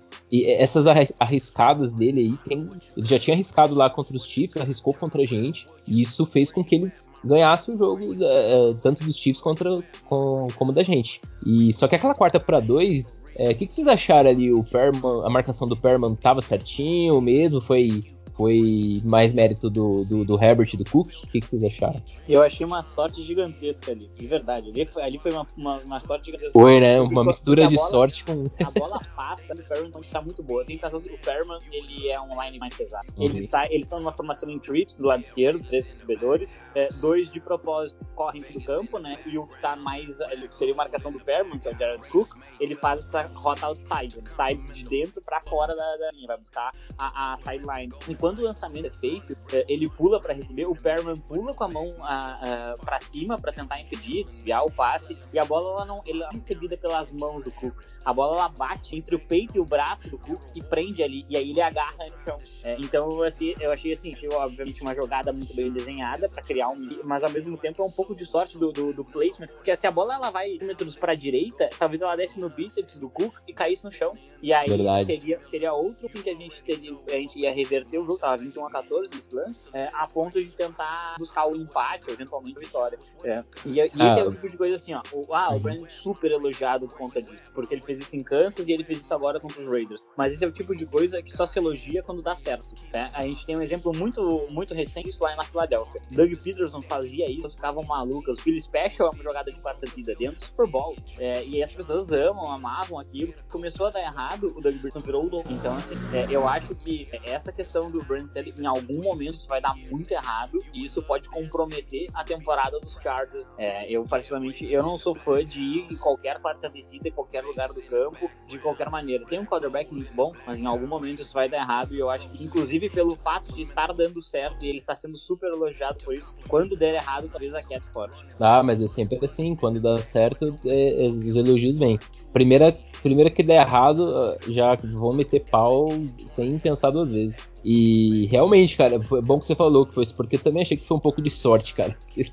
[0.58, 0.88] essas
[1.20, 5.26] arriscadas dele aí, tem, ele já tinha arriscado lá contra os Chiefs, arriscou contra a
[5.26, 9.44] gente, e isso fez com que eles ganhassem o jogo, é, é tanto dos Chiefs
[9.44, 9.72] contra,
[10.06, 11.22] com, como da gente.
[11.46, 14.52] E Só que aquela quarta para dois, o é, que, que, vocês acharam ali?
[14.52, 17.62] O Perman, a marcação do Perman tava certinho mesmo?
[17.62, 18.04] Foi
[18.36, 21.08] Foi mais mérito do, do, do Herbert e do Cook?
[21.08, 22.02] O que, que, vocês acharam?
[22.28, 24.70] Eu achei uma sorte gigantesca ali, de verdade.
[24.70, 26.54] Ali foi, ali foi uma, uma, uma sorte gigantesca.
[26.54, 27.00] Foi, né?
[27.00, 28.46] Uma mistura de bola, sorte com.
[28.66, 30.66] A bola passa, o Perman tá muito boa.
[30.66, 33.08] Tem que o Perman, ele é um line mais pesado.
[33.18, 33.26] Uhum.
[33.26, 37.32] Ele está ele tá numa formação em trips do lado esquerdo, três recebedores, é, dois
[37.32, 39.20] de propósito correm do campo, né?
[39.26, 40.20] E o que tá mais.
[40.32, 43.68] Ele seria a marcação do Perman, que é o Jared Cook, ele faz essa rota
[43.68, 47.92] outside, ele sai de dentro pra fora da, da linha, vai buscar a, a sideline.
[48.24, 51.68] Quando o lançamento é feito, é, ele pula para receber, o Perman pula com a
[51.68, 55.86] mão a, a, pra cima para tentar impedir, desviar o passe, e a bola ela
[55.86, 57.76] não, ela é recebida pelas mãos do Cook.
[58.06, 61.26] A bola ela bate entre o peito e o braço do Cook e prende ali,
[61.30, 62.40] e aí ele agarra no chão.
[62.64, 66.70] É, então assim, eu achei assim, achei, obviamente uma jogada muito bem desenhada para criar
[66.70, 69.76] um, mas ao mesmo tempo é um pouco de sorte do, do, do placement, porque
[69.76, 73.34] se a bola ela vai metros para direita, talvez ela desce no bíceps do Cook
[73.46, 74.18] e caísse no chão.
[74.42, 74.68] E aí
[75.06, 78.38] seria, seria outro fim que a gente teria, a gente ia reverter o jogo, tava
[78.38, 82.60] 21 a 14 nesse lance, é, a ponto de tentar buscar o empate, ou eventualmente
[82.60, 82.98] vitória.
[83.24, 83.44] É.
[83.66, 85.02] E, e esse é o ah, tipo de coisa assim, ó.
[85.12, 88.68] O, ah, o Brandon super elogiado por conta disso, porque ele fez isso em Kansas
[88.68, 90.04] e ele fez isso agora contra os Raiders.
[90.18, 92.70] Mas esse é o tipo de coisa que só se elogia quando dá certo.
[92.92, 93.10] Né?
[93.14, 96.02] A gente tem um exemplo muito, muito recente isso lá na Filadélfia.
[96.12, 98.38] Doug Peterson fazia isso, ficavam malucas.
[98.38, 100.96] O Philly Special é uma jogada de quarta vida dentro do Super Bowl.
[101.20, 103.34] É, e as pessoas amam, amavam aquilo.
[103.50, 105.46] Começou a dar errado, o Doug Peterson virou o dono.
[105.50, 109.62] Então, assim, é, eu acho que essa questão do Brand em algum momento isso vai
[109.62, 113.46] dar muito errado e isso pode comprometer a temporada dos Chargers.
[113.58, 117.44] É, eu, particularmente, eu não sou fã de ir em qualquer quarta descida, em qualquer
[117.44, 119.26] lugar do campo, de qualquer maneira.
[119.26, 122.10] Tem um quarterback muito bom, mas em algum momento isso vai dar errado e eu
[122.10, 125.98] acho que, inclusive, pelo fato de estar dando certo e ele está sendo super elogiado
[126.04, 128.12] por isso, quando der errado, talvez a queda fora.
[128.40, 132.00] Ah, mas é sempre assim, quando dá certo, é, é, os elogios vêm.
[132.32, 134.06] Primeira, primeira que der errado,
[134.48, 135.90] já vou meter pau
[136.30, 137.52] sem pensar duas vezes.
[137.64, 140.76] E realmente, cara, foi bom que você falou que foi isso, porque eu também achei
[140.76, 141.96] que foi um pouco de sorte, cara,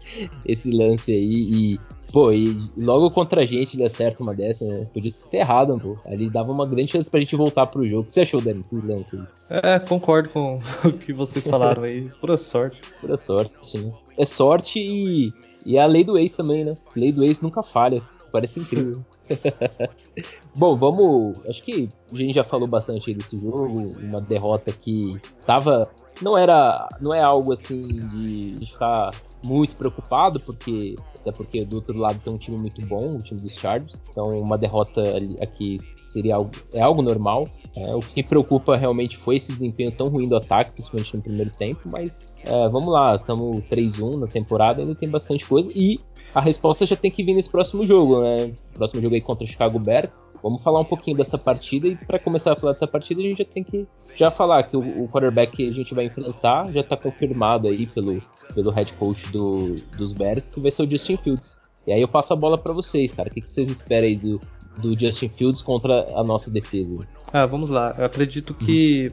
[0.46, 1.74] esse lance aí.
[1.74, 1.80] E,
[2.12, 4.84] pô, e logo contra a gente ele acerta uma dessa, né?
[4.92, 5.96] Podia ter errado, pô.
[6.04, 8.02] Ali dava uma grande chance pra gente voltar pro jogo.
[8.02, 9.22] O que você achou, Dani, desse lance aí?
[9.50, 12.10] É, concordo com o que vocês falaram aí.
[12.20, 12.80] Pura sorte.
[13.00, 13.92] Pura sorte, sim.
[14.18, 15.32] É sorte e,
[15.64, 16.72] e é a lei do ex também, né?
[16.96, 18.02] A lei do ex nunca falha.
[18.32, 19.04] Parece incrível.
[20.56, 21.46] Bom, vamos.
[21.46, 23.92] Acho que a gente já falou bastante desse jogo.
[23.98, 25.90] Uma derrota que tava.
[26.20, 26.88] Não era.
[27.00, 29.10] Não é algo assim de ficar
[29.42, 33.40] muito preocupado, porque até porque do outro lado tem um time muito bom, o time
[33.40, 34.00] dos Chargers.
[34.10, 35.02] Então uma derrota
[35.40, 35.78] aqui
[36.10, 37.48] seria algo, é algo normal.
[37.76, 41.50] É, o que preocupa realmente foi esse desempenho tão ruim do ataque, principalmente no primeiro
[41.50, 41.88] tempo.
[41.90, 45.70] Mas é, vamos lá, estamos 3-1 na temporada, ainda tem bastante coisa.
[45.74, 46.00] E
[46.34, 48.52] a resposta já tem que vir nesse próximo jogo, né?
[48.74, 50.28] Próximo jogo aí contra o Chicago Bears.
[50.42, 53.38] Vamos falar um pouquinho dessa partida e para começar a falar dessa partida a gente
[53.38, 56.80] já tem que já falar que o, o quarterback que a gente vai enfrentar já
[56.80, 58.20] está confirmado aí pelo,
[58.54, 61.60] pelo head coach do, dos Bears que vai ser o Justin Fields.
[61.86, 63.28] E aí eu passo a bola para vocês, cara.
[63.28, 64.40] O que, que vocês esperam aí do,
[64.80, 67.06] do Justin Fields contra a nossa defesa?
[67.32, 67.94] Ah, vamos lá.
[67.98, 69.12] Eu acredito que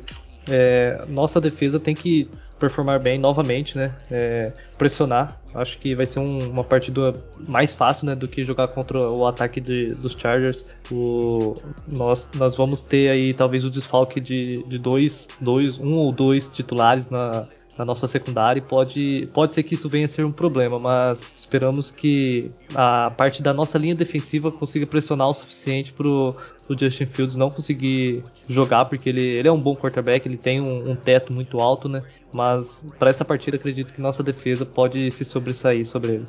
[0.49, 3.95] é, nossa defesa tem que performar bem novamente, né?
[4.09, 5.39] É, pressionar.
[5.53, 7.13] Acho que vai ser um, uma partida
[7.47, 10.73] mais fácil, né, do que jogar contra o ataque de, dos Chargers.
[10.91, 11.55] O,
[11.87, 16.47] nós, nós vamos ter aí talvez o desfalque de, de dois, dois, um ou dois
[16.47, 20.31] titulares na, na nossa secundária e pode, pode ser que isso venha a ser um
[20.31, 26.07] problema, mas esperamos que a parte da nossa linha defensiva consiga pressionar o suficiente para
[26.07, 26.35] o
[26.77, 30.91] Justin Fields não conseguir jogar, porque ele, ele é um bom quarterback, ele tem um,
[30.91, 32.03] um teto muito alto, né?
[32.33, 36.27] Mas para essa partida acredito que nossa defesa pode se sobressair sobre ele.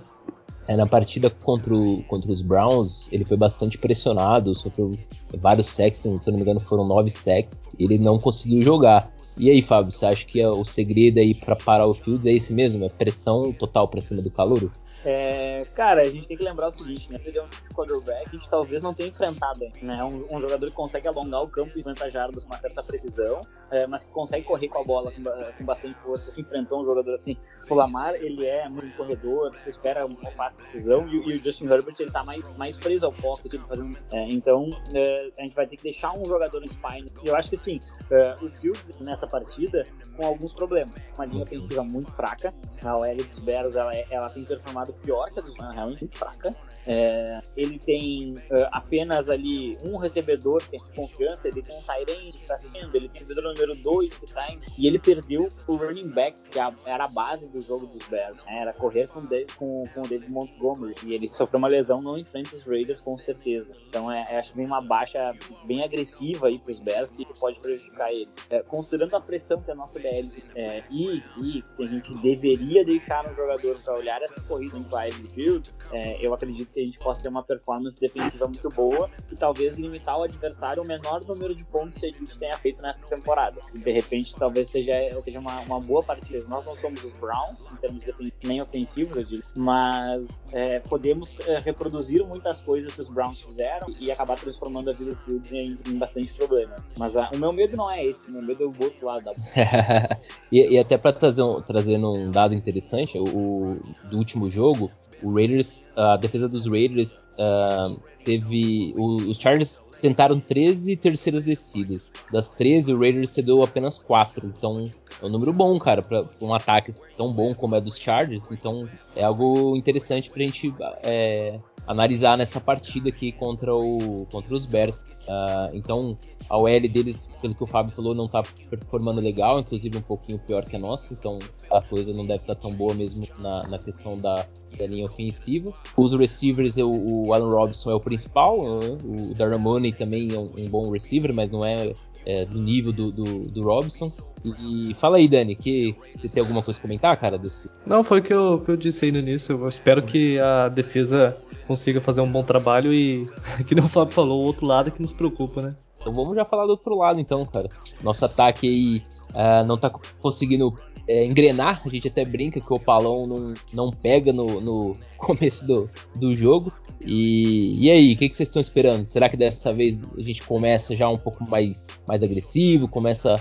[0.69, 4.93] É, na partida contra, o, contra os Browns, ele foi bastante pressionado, sofreu
[5.39, 9.11] vários sacks, se não me engano foram nove sacks, ele não conseguiu jogar.
[9.39, 12.53] E aí, Fábio, você acha que o segredo aí para parar o Fields é esse
[12.53, 12.85] mesmo?
[12.85, 14.73] É pressão total para cima do calouro?
[15.05, 17.19] É, cara, a gente tem que lembrar o seguinte, né?
[17.19, 20.03] Se ele é um quarterback, a gente talvez não tenha enfrentado, né?
[20.03, 23.41] Um, um jogador que consegue alongar o campo e 50 jardas com uma certa precisão,
[23.71, 26.33] é, mas que consegue correr com a bola com, com, bastante força.
[26.33, 27.37] Que enfrentou um jogador assim.
[27.71, 31.67] O Lamar, ele é muito corredor, você espera uma fácil decisão, e, e, o Justin
[31.67, 33.97] Herbert, ele tá mais, mais preso ao pocket, fazendo.
[34.13, 37.11] É, então, é, a gente vai ter que deixar um jogador no spine.
[37.25, 37.79] Eu acho que assim,
[38.11, 39.85] é, o Fields nessa partida,
[40.17, 40.93] com alguns problemas.
[41.15, 45.31] Uma linha ofensiva muito fraca, a OL dos Bears, ela, é, ela tem performado pior
[45.31, 46.55] que a dos realmente muito fraca.
[46.89, 52.33] É, ele tem uh, apenas ali um recebedor que tem confiança, ele tem um Tyrande
[52.33, 55.51] que está sendo, ele tem o recebedor número 2 que está indo, e ele perdeu
[55.67, 58.63] o running back, que era a base do jogo dos Bears, né?
[58.63, 59.21] era correr com,
[59.57, 63.19] com, com o David Montgomery, e ele sofreu uma lesão, não enfrenta os Raiders com
[63.19, 63.75] certeza.
[63.87, 67.61] Então é, acho que vem uma baixa bem agressiva aí para os Bears que, pode
[67.61, 68.29] prejudicar ele.
[68.49, 72.85] É, considerando a pressão que a nossa DL é, e, e que a gente deveria
[72.85, 76.85] deixar no jogador para olhar essas corridas em Clive Fields, é, eu acredito que a
[76.85, 81.25] gente possa ter uma performance defensiva muito boa e talvez limitar o adversário ao menor
[81.27, 83.61] número de pontos que a gente tenha feito nessa temporada.
[83.73, 86.45] De repente, talvez seja, seja uma, uma boa partida.
[86.49, 91.37] Nós não somos os Browns, em termos de, nem ofensivos, eu digo, mas é, podemos
[91.47, 95.53] é, reproduzir muitas coisas que os Browns fizeram e acabar transformando a vida do Fields
[95.53, 96.77] em, em bastante problema.
[96.97, 99.25] Mas a, o meu medo não é esse, o meu medo é o outro lado
[99.25, 99.33] da
[100.51, 103.79] e, e, até para trazer um, trazendo um dado interessante, o,
[104.11, 104.91] do último jogo,
[105.23, 108.95] o Raiders, a defesa dos Raiders uh, teve.
[108.97, 112.15] O, os Chargers tentaram 13 terceiras descidas.
[112.33, 114.47] Das 13, o Raiders cedeu apenas 4.
[114.47, 114.85] Então
[115.21, 118.51] é um número bom, cara, para um ataque tão bom como é dos Chargers.
[118.53, 124.67] Então é algo interessante pra gente é, analisar nessa partida aqui contra, o, contra os
[124.67, 125.07] Bears.
[125.27, 129.97] Uh, então a OL deles, pelo que o Fábio falou, não tá performando legal, inclusive
[129.97, 131.39] um pouquinho pior que a nossa, então
[131.71, 134.47] a coisa não deve estar tá tão boa mesmo na, na questão da,
[134.79, 135.73] da linha ofensiva.
[135.97, 138.99] Os receivers, o, o Alan Robinson é o principal, né?
[139.05, 141.95] o Darren Money também é um, um, bom receiver, mas não é,
[142.29, 144.13] é do nível do, do, do, Robinson.
[144.45, 147.39] E fala aí, Dani, que você tem alguma coisa a comentar, cara?
[147.39, 147.71] Desse...
[147.87, 149.59] Não, foi o que eu, que eu disse aí no início.
[149.59, 153.27] Eu espero que a defesa consiga fazer um bom trabalho e,
[153.67, 155.71] que não o Fábio falou, o outro lado é que nos preocupa, né?
[155.99, 157.69] Então vamos já falar do outro lado, então, cara.
[158.03, 160.75] Nosso ataque aí uh, não tá conseguindo
[161.09, 161.81] é, engrenar.
[161.85, 166.35] A gente até brinca que o Palão não, não pega no, no começo do, do
[166.35, 166.71] jogo.
[167.01, 169.05] E, e aí, o que, que vocês estão esperando?
[169.05, 172.89] Será que dessa vez a gente começa já um pouco mais, mais agressivo?
[172.89, 173.37] Começa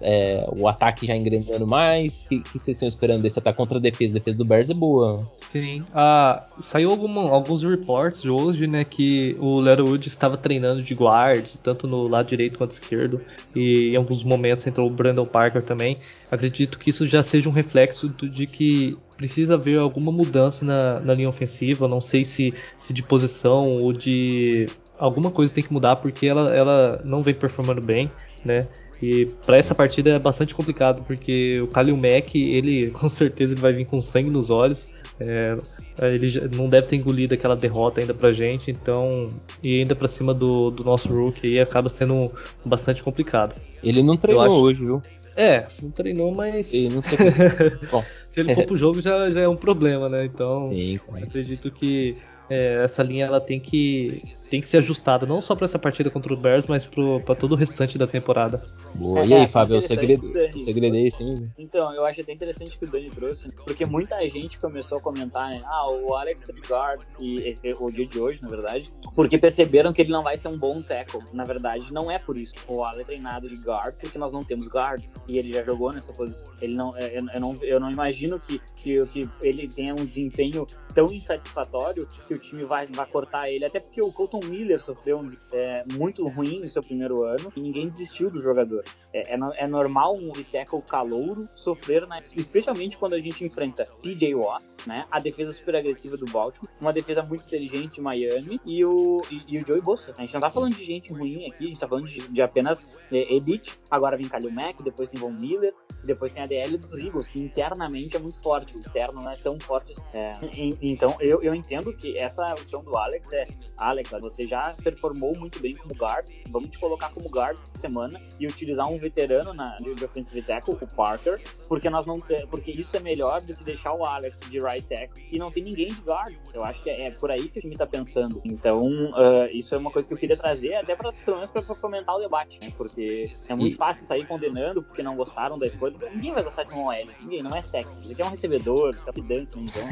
[0.00, 2.24] é, o ataque já engrenando mais?
[2.24, 4.12] O que, que, vocês estão esperando desse ataque contra a defesa?
[4.12, 5.24] A defesa do Bears é boa.
[5.36, 5.84] Sim.
[5.94, 11.86] Ah, saiu alguma, alguns reports hoje, né, que o Leatherwood estava treinando de guard, tanto
[11.86, 13.20] no lado direito quanto esquerdo,
[13.54, 15.96] e em alguns momentos entrou o Brandon Parker também.
[16.30, 21.12] Acredito que isso já seja um reflexo de que precisa haver alguma mudança na, na
[21.12, 21.88] linha ofensiva.
[21.88, 26.54] Não sei se, se de posição ou de alguma coisa tem que mudar porque ela,
[26.54, 28.10] ela não vem performando bem,
[28.44, 28.68] né?
[29.02, 33.60] E para essa partida é bastante complicado, porque o Kalil Mack, ele com certeza ele
[33.60, 34.88] vai vir com sangue nos olhos.
[35.18, 35.58] É,
[36.06, 39.30] ele não deve ter engolido aquela derrota ainda pra gente, então.
[39.62, 42.30] E ainda pra cima do, do nosso rookie aí acaba sendo
[42.64, 43.54] bastante complicado.
[43.82, 44.54] Ele não treinou acho...
[44.54, 45.02] hoje, viu?
[45.36, 46.72] É, não treinou, mas.
[46.72, 47.18] Ele não sei.
[47.90, 48.02] Bom.
[48.28, 50.24] Se ele for pro jogo já, já é um problema, né?
[50.24, 50.68] Então.
[50.68, 52.16] Sim, acredito que
[52.48, 56.10] é, essa linha ela tem que tem que ser ajustada não só para essa partida
[56.10, 56.84] contra o Bears, mas
[57.24, 58.60] para todo o restante da temporada.
[58.96, 59.24] Boa.
[59.24, 61.50] E aí, é, Fábio, o segredo, o segredo é esse, hein?
[61.56, 65.50] Então, eu acho até interessante que o Dani trouxe, porque muita gente começou a comentar,
[65.50, 65.62] né?
[65.64, 70.10] Ah, o Alex Trigard, e o dia de hoje, na verdade, porque perceberam que ele
[70.10, 71.22] não vai ser um bom tackle.
[71.32, 72.54] Na verdade, não é por isso.
[72.66, 75.92] O Alex é treinado de guard porque nós não temos guard e ele já jogou
[75.92, 76.52] nessa posição.
[76.60, 80.04] Ele não, é, eu, eu não, eu não imagino que, que, que ele tenha um
[80.04, 84.80] desempenho tão insatisfatório que o time vai, vai cortar ele, até porque o Colton Miller
[84.80, 88.84] sofreu um é, muito ruim no seu primeiro ano e ninguém desistiu do jogador.
[89.12, 94.34] É, é, é normal um tackle calouro sofrer, né, especialmente quando a gente enfrenta TJ
[94.34, 98.84] Watt, né, a defesa super agressiva do Baltimore, uma defesa muito inteligente de Miami e
[98.84, 100.14] o, e, e o Joey Bosa.
[100.16, 102.42] A gente não tá falando de gente ruim aqui, a gente tá falando de, de
[102.42, 103.78] apenas é, elite.
[103.90, 105.74] Agora vem Kalil Mack, depois tem Von Miller,
[106.04, 109.36] depois tem a DL dos Eagles, que internamente é muito forte, o externo não é
[109.36, 109.92] tão forte.
[110.14, 110.32] É,
[110.80, 115.60] então eu, eu entendo que essa opção do Alex é Alex, você já performou muito
[115.60, 119.76] bem como guard, vamos te colocar como guard essa semana e utilizar um veterano na,
[119.76, 123.92] de offensive tackle, o Parker, porque nós não porque isso é melhor do que deixar
[123.94, 126.34] o Alex de right tackle e não tem ninguém de guard.
[126.52, 128.40] Eu acho que é, é por aí que o time tá pensando.
[128.44, 131.62] Então, uh, isso é uma coisa que eu queria trazer até para pelo menos para
[131.62, 132.72] fomentar o debate, né?
[132.76, 133.76] Porque é muito e...
[133.76, 135.96] fácil sair condenando porque não gostaram da escolha.
[136.14, 138.06] Ninguém vai gostar de um OL, ninguém, não é sexy.
[138.06, 139.82] Ele quer um recebedor, capitães, então.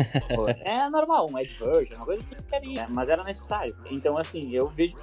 [0.64, 2.86] é normal, um edge version, uma coisa que eles querem, né?
[2.90, 3.76] mas era necessário.
[3.90, 4.96] Então, assim, eu vejo,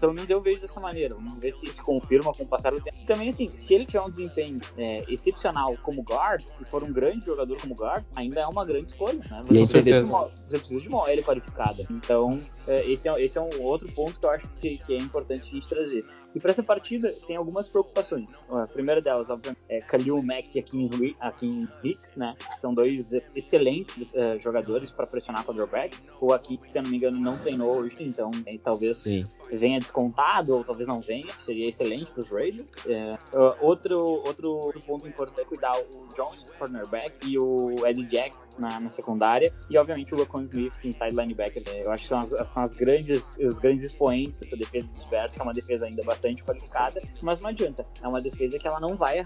[0.00, 1.14] pelo menos eu vejo dessa maneira.
[1.14, 2.96] Vamos ver se isso confirma com o passar do tempo.
[3.00, 6.92] E também, assim, se ele tiver um desempenho é, excepcional como guard, e for um
[6.92, 9.42] grande jogador como guard, ainda é uma grande escolha, né?
[9.44, 11.84] Você, precisa de, uma, você precisa de uma OL qualificada.
[11.90, 14.96] Então, é, esse, é, esse é um outro ponto que eu acho que, que é
[14.96, 16.04] importante a gente trazer.
[16.34, 18.38] E para essa partida tem algumas preocupações.
[18.50, 22.34] A primeira delas, obviamente, é Khalil Mack e Akin Hicks, né?
[22.56, 25.96] São dois excelentes uh, jogadores para pressionar quarterback.
[26.20, 29.24] O Akik, se eu não me engano, não treinou hoje, então é, talvez Sim.
[29.52, 31.32] venha descontado ou talvez não venha.
[31.38, 32.66] Seria excelente para os Raiders.
[32.86, 38.48] É, uh, outro, outro, ponto importante é cuidar o Jones, cornerback, e o Eddie Jackson
[38.58, 39.52] na, na secundária.
[39.70, 41.62] E obviamente o Lacon Smith, inside linebacker.
[41.68, 45.04] É, eu acho que são as, são as grandes, os grandes expoentes dessa defesa dos
[45.04, 47.86] Bears, que é uma defesa ainda bastante qualificada, mas não adianta.
[48.02, 49.24] É uma defesa que ela não vai, uh,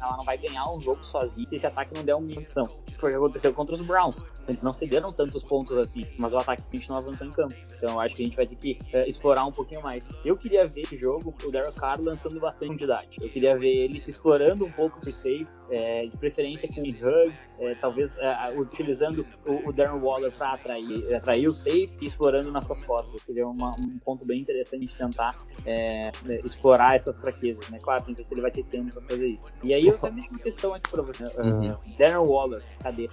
[0.00, 2.68] ela não vai ganhar um jogo sozinha se esse ataque não der uma munição.
[2.98, 4.22] Foi o que aconteceu contra os Browns.
[4.48, 7.54] Eles não cederam tantos pontos assim, mas o ataque gente não avançou em campo.
[7.76, 10.06] Então acho que a gente vai ter que uh, explorar um pouquinho mais.
[10.24, 13.08] Eu queria ver esse jogo, o Derek Carr lançando bastante quantidade.
[13.20, 17.74] Eu queria ver ele explorando um pouco o safe, é, de preferência com hugs, é,
[17.76, 22.66] talvez é, utilizando o, o Darren Waller para atrair, atrair o safety e explorando nas
[22.66, 23.22] suas costas.
[23.22, 25.36] Seria uma, um ponto bem interessante de tentar
[26.24, 27.78] né, explorar essas fraquezas, né?
[27.82, 29.52] Claro, tem que ver se ele vai ter tempo para fazer isso.
[29.62, 31.24] E aí eu também uma questão aqui para você.
[31.38, 31.68] Uhum.
[31.68, 33.08] Uh, Darren Waller, cadê?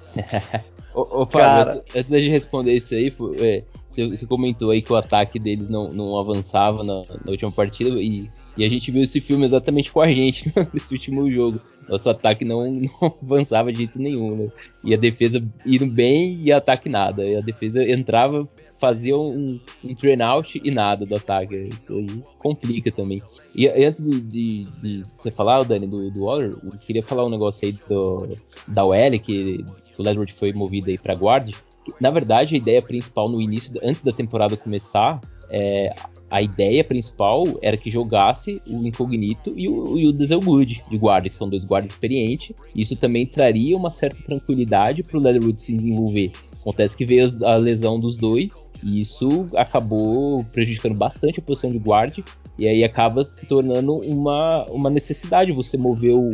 [0.93, 4.95] ô, ô Fábio, antes, antes de responder isso aí, é, você, comentou aí que o
[4.95, 8.27] ataque deles não, não avançava na, na última partida e,
[8.57, 11.59] e, a gente viu esse filme exatamente com a gente nesse último jogo.
[11.87, 14.51] Nosso ataque não, não avançava de jeito nenhum, né?
[14.83, 17.23] E a defesa indo bem e ataque nada.
[17.23, 18.47] E a defesa entrava,
[18.83, 21.69] fazia um, um train out e nada do ataque.
[21.69, 23.23] Isso aí complica também.
[23.55, 27.29] E antes de, de, de você falar, Dani, do, do Waller, eu queria falar um
[27.29, 28.27] negócio aí do,
[28.67, 29.63] da OL, que,
[29.97, 31.51] o Ledward foi movido aí pra guarda.
[31.97, 35.95] Na verdade, a ideia principal no início, antes da temporada começar, é,
[36.29, 41.29] a ideia principal era que jogasse o Incognito e o, e o Dezelwood de guarda,
[41.29, 42.53] que são dois guardas experientes.
[42.75, 46.33] Isso também traria uma certa tranquilidade para o Leatherwood se desenvolver.
[46.63, 51.77] Acontece que veio a lesão dos dois e isso acabou prejudicando bastante a posição de
[51.77, 52.23] guarda
[52.57, 56.29] e aí acaba se tornando uma, uma necessidade você mover o,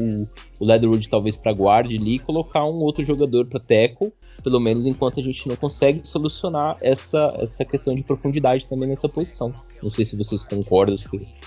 [0.59, 4.85] o Leatherwood talvez para guarda ali e colocar um outro jogador para tackle, pelo menos
[4.85, 9.53] enquanto a gente não consegue solucionar essa, essa questão de profundidade também nessa posição.
[9.81, 10.97] Não sei se vocês concordam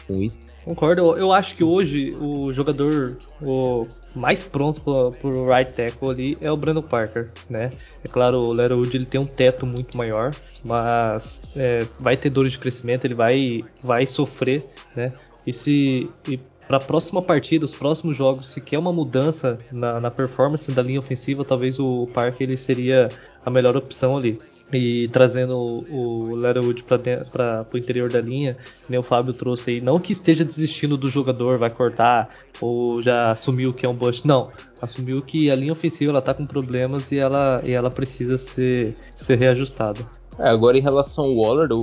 [0.07, 0.46] com isso.
[0.64, 1.16] Concordo.
[1.16, 6.50] Eu acho que hoje o jogador o mais pronto para o right tackle ali é
[6.50, 7.72] o Brandon Parker, né?
[8.05, 12.52] É claro, o Leatherwood ele tem um teto muito maior, mas é, vai ter dores
[12.52, 15.12] de crescimento, ele vai, vai sofrer, né?
[15.46, 20.01] E se e para a próxima partida, os próximos jogos, se quer uma mudança na,
[20.01, 23.09] na performance da linha ofensiva, talvez o Parker ele seria
[23.44, 24.38] a melhor opção ali.
[24.72, 28.57] E trazendo o, o Leatherwood para o interior da linha,
[28.88, 33.33] nem o Fábio trouxe aí, não que esteja desistindo do jogador, vai cortar ou já
[33.33, 34.51] assumiu que é um bust, não.
[34.81, 38.96] Assumiu que a linha ofensiva ela tá com problemas e ela, e ela precisa ser,
[39.14, 40.01] ser reajustada.
[40.38, 41.79] É, agora em relação ao Waller, o,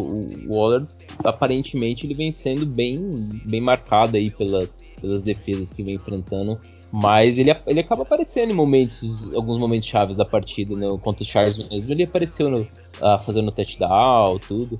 [0.48, 0.82] o, Waller
[1.24, 2.98] aparentemente ele vem sendo bem,
[3.46, 6.60] bem marcado aí pelas, pelas defesas que vem enfrentando.
[6.92, 10.88] Mas ele, ele acaba aparecendo em momentos, alguns momentos chaves da partida, né?
[11.02, 12.66] Contra o Charles mesmo, ele apareceu no,
[13.02, 14.78] ah, fazendo touchdown, tudo.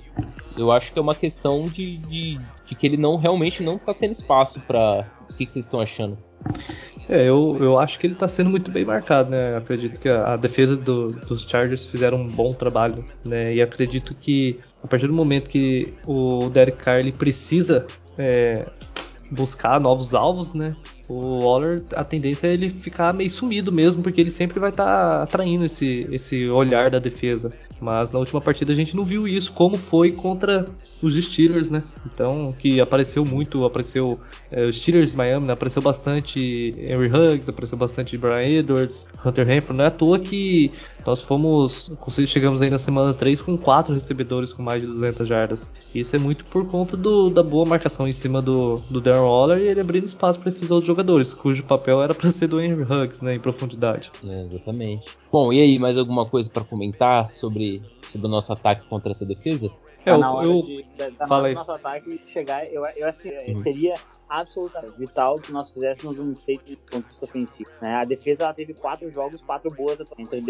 [0.58, 3.94] Eu acho que é uma questão de, de, de que ele não realmente não tá
[3.94, 5.08] tendo espaço para.
[5.30, 6.18] O que, que vocês estão achando?
[7.10, 9.56] É, eu, eu acho que ele está sendo muito bem marcado, né?
[9.56, 13.52] Acredito que a, a defesa do, dos Chargers fizeram um bom trabalho, né?
[13.52, 17.84] E acredito que a partir do momento que o Derek Carr ele precisa
[18.16, 18.64] é,
[19.28, 20.76] buscar novos alvos, né?
[21.08, 24.84] O Waller, a tendência é ele ficar meio sumido mesmo, porque ele sempre vai estar
[24.84, 27.50] tá atraindo esse, esse olhar da defesa.
[27.80, 30.66] Mas na última partida a gente não viu isso, como foi contra
[31.02, 31.82] os Steelers, né?
[32.06, 35.52] Então, que apareceu muito, apareceu é, Steelers Miami, né?
[35.54, 39.76] apareceu bastante Henry Huggs, apareceu bastante Brian Edwards, Hunter Renfrew.
[39.76, 40.70] Não é à toa que
[41.06, 41.90] nós fomos,
[42.26, 45.70] chegamos aí na semana 3 com quatro recebedores com mais de 200 jardas.
[45.94, 49.58] Isso é muito por conta do, da boa marcação em cima do, do Darren Waller
[49.58, 52.82] e ele abrindo espaço para esses outros jogadores, cujo papel era para ser do Henry
[52.82, 54.10] Huggs, né, em profundidade.
[54.26, 55.16] É, exatamente.
[55.32, 59.24] Bom, e aí, mais alguma coisa para comentar sobre, sobre o nosso ataque contra essa
[59.24, 59.70] defesa?
[60.04, 60.84] É, tá na hora eu, de,
[61.16, 63.62] tá na hora do nosso ataque chegar, eu, eu assim, uhum.
[63.62, 63.94] seria
[64.30, 67.70] absolutamente vital que nós fizéssemos um statement contra ofensivo.
[67.82, 67.96] Né?
[67.96, 70.40] A defesa ela teve quatro jogos, quatro boas então,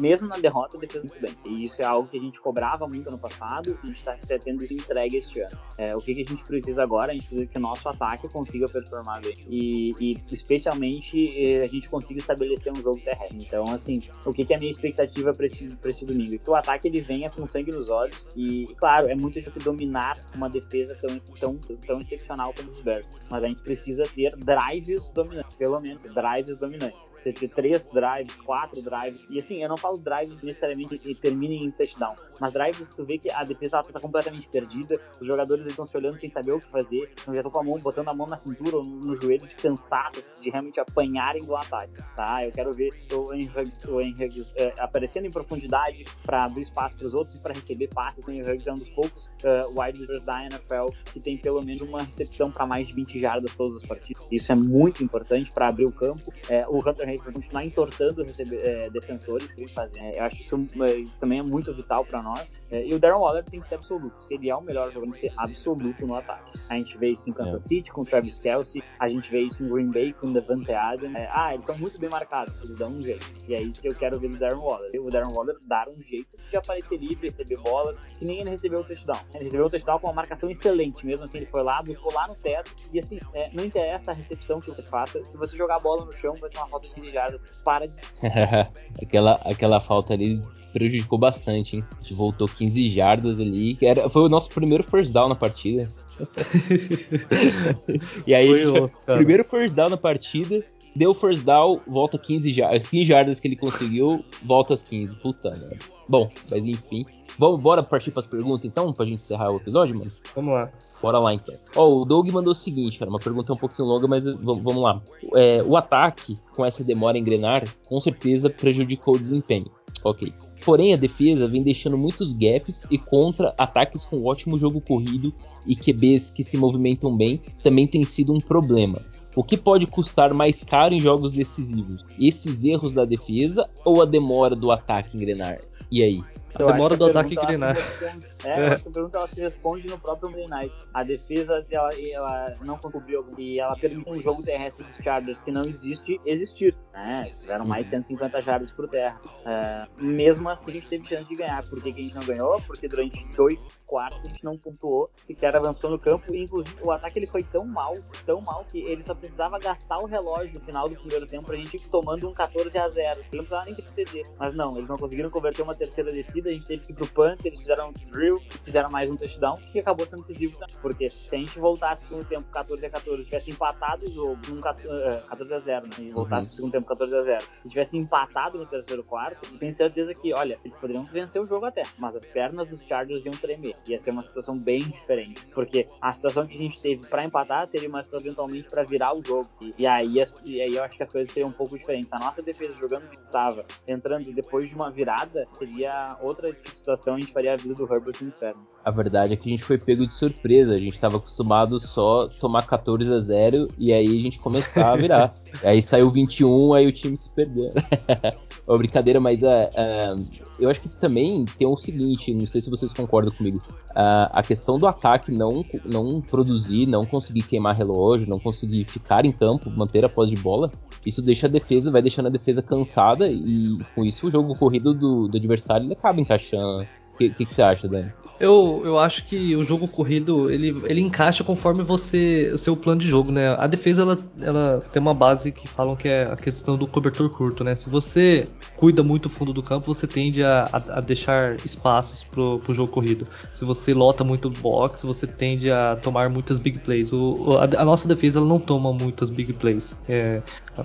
[0.00, 1.34] mesmo na derrota, a defesa muito bem.
[1.44, 4.38] E isso é algo que a gente cobrava muito ano passado e a gente está
[4.38, 5.58] tendo isso entregue este ano.
[5.76, 7.12] É, o que, que, a gente precisa agora?
[7.12, 9.36] A gente precisa que o nosso ataque consiga performar bem.
[9.48, 13.38] E, e especialmente eh, a gente consiga estabelecer um jogo terrestre.
[13.38, 16.38] Então, assim, o que, que é a minha expectativa para esse, esse domingo?
[16.38, 20.18] Que o ataque ele venha com sangue nos olhos e, claro, é muito difícil dominar
[20.34, 25.10] uma defesa tão, tão, tão excepcional como os Bears mas a gente precisa ter drives
[25.10, 27.10] dominantes, pelo menos drives dominantes.
[27.22, 31.64] Você ter três drives, quatro drives, e assim, eu não falo drives necessariamente que terminem
[31.64, 35.86] em touchdown, mas drives tu vê que a defesa está completamente perdida, os jogadores estão
[35.86, 38.14] se olhando sem saber o que fazer, então já estão com a mão, botando a
[38.14, 42.44] mão na cintura ou no joelho de cansaço, de realmente apanharem do ataque, tá?
[42.44, 47.34] Eu quero ver o Henry, é, aparecendo em profundidade para abrir espaço para os outros
[47.36, 48.26] e para receber passes.
[48.26, 51.82] O Henry é um dos poucos uh, wide receivers da NFL que tem pelo menos
[51.82, 54.26] uma recepção para mais de 20 jardas todas as partidas.
[54.30, 56.32] Isso é muito importante para abrir o campo.
[56.48, 59.92] É, o Hunter Henry vai continuar entortando receber, é, defensores que ele faz.
[59.96, 62.56] É, eu acho que isso é, também é muito vital para nós.
[62.70, 64.14] É, e o Darren Waller tem que ser absoluto.
[64.26, 66.58] Se ele é o melhor jogador, tem que ser absoluto no ataque.
[66.68, 67.68] A gente vê isso em Kansas é.
[67.68, 70.72] City com o Travis Kelsey, a gente vê isso em Green Bay com o Devante
[70.72, 71.14] Adams.
[71.30, 73.26] Ah, eles são muito bem marcados, eles dão um jeito.
[73.46, 74.90] E é isso que eu quero ver do Darren Waller.
[75.00, 78.80] O Darren Waller dar um jeito de aparecer livre, receber bolas, que nem ele recebeu
[78.80, 79.20] o touchdown.
[79.34, 82.26] Ele recebeu o touchdown com uma marcação excelente, mesmo assim, ele foi lá, buscou lá
[82.26, 85.76] no teto, e assim, é, não interessa a recepção que você faça, se você jogar
[85.76, 87.94] a bola no chão, vai ser uma falta de 15 jardas, para de...
[89.02, 90.40] aquela, aquela falta ali
[90.72, 91.82] prejudicou bastante, hein?
[91.92, 95.34] A gente voltou 15 jardas ali, que era, foi o nosso primeiro first down na
[95.34, 95.88] partida.
[98.26, 100.62] e aí, foi osso, primeiro first down na partida,
[100.94, 105.16] deu first down, volta 15 jardas, 15 jardas que ele conseguiu, volta às 15.
[105.16, 105.78] Puta merda.
[106.08, 107.04] Bom, mas enfim.
[107.38, 110.10] Vamos, bora partir para as perguntas então, pra gente encerrar o episódio, mano?
[110.34, 110.72] Vamos lá.
[111.00, 111.54] Bora lá então.
[111.76, 114.82] Ó, oh, o Doug mandou o seguinte, cara, uma pergunta um pouquinho longa, mas vamos
[114.82, 115.00] lá.
[115.34, 119.70] É, o ataque, com essa demora em engrenar, com certeza prejudicou o desempenho.
[120.02, 120.32] Ok.
[120.64, 125.32] Porém, a defesa vem deixando muitos gaps e contra ataques com ótimo jogo corrido
[125.66, 129.00] e QBs que se movimentam bem também tem sido um problema.
[129.34, 132.04] O que pode custar mais caro em jogos decisivos?
[132.20, 135.60] Esses erros da defesa ou a demora do ataque engrenar?
[135.90, 136.20] E aí?
[136.54, 137.76] A demora do ataque engrenar.
[138.44, 138.72] É, é.
[138.74, 140.74] a pergunta ela se responde no próprio Monday Night.
[140.94, 145.50] A defesa, ela, ela não conseguiu e ela permitiu um jogo terrestre dos Chargers que
[145.50, 146.76] não existe existir.
[146.92, 147.30] Né?
[147.40, 149.20] Tiveram mais de 150 jardas por terra.
[149.44, 151.64] É, mesmo assim, a gente teve chance de ganhar.
[151.64, 152.60] Por que, que a gente não ganhou?
[152.62, 156.32] Porque durante dois quartos a gente não pontuou, e que avançou no campo.
[156.32, 159.98] E, inclusive, o ataque ele foi tão mal, tão mal, que ele só precisava gastar
[159.98, 163.20] o relógio no final do primeiro tempo pra gente ir tomando um 14 a 0.
[163.20, 164.26] Ele não precisava nem ceder.
[164.38, 166.37] Mas não, eles não conseguiram converter uma terceira descida.
[166.46, 169.56] A gente teve que ir pro punt, eles fizeram um drill fizeram mais um touchdown,
[169.72, 170.76] que acabou sendo decisivo também.
[170.80, 174.60] Porque se a gente voltasse pro tempo 14 a 14, tivesse empatado o jogo, um
[174.60, 175.92] 14 eh, a 0, né?
[175.96, 176.48] Gente voltasse uhum.
[176.48, 180.14] pro segundo tempo 14 a 0, e tivesse empatado no terceiro quarto, eu tenho certeza
[180.14, 183.76] que, olha, eles poderiam vencer o jogo até, mas as pernas dos Chargers iam tremer.
[183.86, 185.46] Ia ser uma situação bem diferente.
[185.54, 189.14] Porque a situação que a gente teve para empatar seria uma situação eventualmente para virar
[189.14, 189.48] o jogo.
[189.60, 192.12] E, e, aí, e aí eu acho que as coisas seriam um pouco diferentes.
[192.12, 197.20] A nossa defesa jogando que estava, entrando depois de uma virada, seria outra situação, a
[197.20, 198.66] gente faria a vida do Herbert inferno.
[198.84, 200.74] A verdade é que a gente foi pego de surpresa.
[200.74, 204.96] A gente estava acostumado só tomar 14 a 0 e aí a gente começar a
[204.96, 205.32] virar.
[205.62, 207.72] aí saiu 21, aí o time se perdeu.
[208.68, 210.28] Uma brincadeira, mas uh, uh,
[210.60, 213.58] eu acho que também tem o seguinte, não sei se vocês concordam comigo,
[213.90, 219.24] uh, a questão do ataque não, não produzir, não conseguir queimar relógio, não conseguir ficar
[219.24, 220.70] em campo, manter a posse de bola,
[221.06, 224.92] isso deixa a defesa, vai deixando a defesa cansada e com isso o jogo corrido
[224.92, 226.86] do, do adversário acaba encaixando
[227.18, 228.12] que, que, que você acha, Dani?
[228.40, 233.00] Eu, eu acho que o jogo corrido ele, ele encaixa conforme você o seu plano
[233.00, 233.48] de jogo, né?
[233.58, 237.28] A defesa ela, ela tem uma base que falam que é a questão do cobertor
[237.30, 237.74] curto, né?
[237.74, 242.22] Se você cuida muito do fundo do campo, você tende a, a, a deixar espaços
[242.22, 243.26] pro, pro jogo corrido.
[243.52, 247.12] Se você lota muito box, você tende a tomar muitas big plays.
[247.12, 249.96] O, a, a nossa defesa ela não toma muitas big plays.
[250.08, 250.40] É,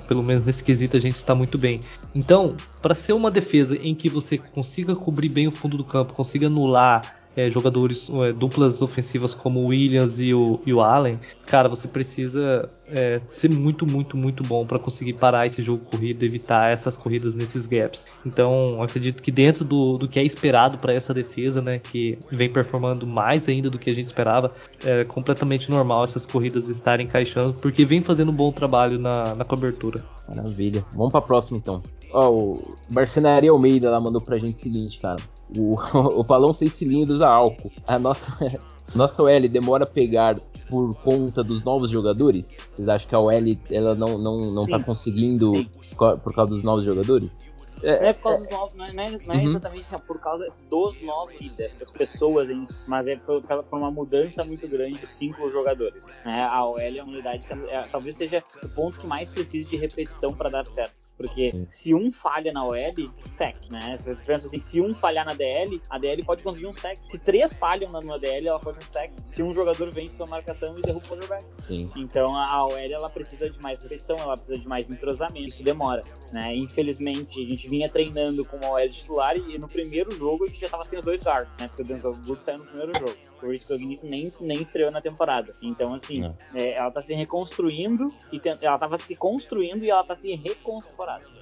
[0.07, 1.81] pelo menos nesse quesito a gente está muito bem.
[2.15, 6.13] Então, para ser uma defesa em que você consiga cobrir bem o fundo do campo,
[6.13, 11.19] consiga anular é, jogadores, é, duplas ofensivas como o Williams e o, e o Allen,
[11.45, 16.23] cara, você precisa é, ser muito, muito, muito bom para conseguir parar esse jogo corrido,
[16.23, 18.05] evitar essas corridas nesses gaps.
[18.25, 22.49] Então, acredito que dentro do, do que é esperado para essa defesa, né, que vem
[22.49, 24.51] performando mais ainda do que a gente esperava,
[24.85, 29.45] é completamente normal essas corridas estarem encaixando, porque vem fazendo um bom trabalho na, na
[29.45, 30.03] cobertura.
[30.27, 30.85] Maravilha.
[30.93, 31.81] Vamos para a próxima então.
[32.13, 35.21] Ó, o Marcenaria Almeida lá mandou pra gente o seguinte, cara.
[35.57, 35.75] O,
[36.19, 37.71] o balão 6 cilindros a álcool.
[37.87, 38.33] A nossa,
[38.93, 42.59] nossa OL demora a pegar por conta dos novos jogadores?
[42.71, 45.67] Vocês acham que a OL ela não, não, não tá conseguindo Sim.
[45.93, 47.51] Por causa dos novos jogadores?
[47.81, 49.49] É, é por causa dos novos, não é, não é, não é uhum.
[49.49, 52.49] exatamente por causa dos novos, dessas pessoas,
[52.87, 56.07] mas é por, por, uma mudança muito grande dos cinco jogadores.
[56.25, 59.67] É, a OL é uma unidade que é, talvez seja o ponto que mais precisa
[59.69, 61.05] de repetição para dar certo.
[61.17, 61.65] Porque Sim.
[61.67, 62.75] se um falha na OL,
[63.23, 63.95] sec, né?
[63.95, 66.97] Se você pensa assim, se um falhar na DL, a DL pode conseguir um sec.
[67.03, 69.11] Se três falham na, na DL, ela pode um sec.
[69.27, 71.45] Se um jogador vence sua marcação e derruba o quarterback.
[71.59, 71.91] Sim.
[71.95, 75.82] Então a OL ela precisa de mais repetição, ela precisa de mais entrosamento, isso demora.
[76.31, 76.55] Né?
[76.55, 80.59] Infelizmente, a gente vinha treinando com uma OL titular e no primeiro jogo a gente
[80.59, 81.67] já estava sem os dois guards, né?
[81.67, 83.32] Porque o Denzel Good saiu no primeiro jogo.
[83.45, 85.53] O Rich Cognito nem, nem estreou na temporada.
[85.61, 86.33] Então, assim, é.
[86.55, 90.33] É, ela está se reconstruindo e tem, ela estava se construindo e ela está se
[90.35, 90.93] reconstruindo.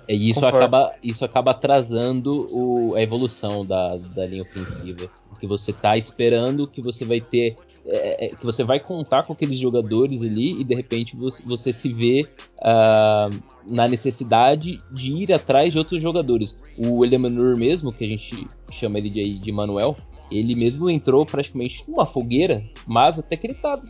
[0.07, 5.09] E isso acaba, isso acaba atrasando o, a evolução da, da linha ofensiva.
[5.39, 7.55] Que você está esperando que você vai ter.
[7.85, 11.73] É, é, que você vai contar com aqueles jogadores ali e de repente você, você
[11.73, 12.27] se vê
[12.59, 16.59] uh, na necessidade de ir atrás de outros jogadores.
[16.77, 19.97] O Elemanur mesmo, que a gente chama ele de, de Manuel,
[20.31, 23.81] ele mesmo entrou praticamente numa fogueira, mas até que ele tá,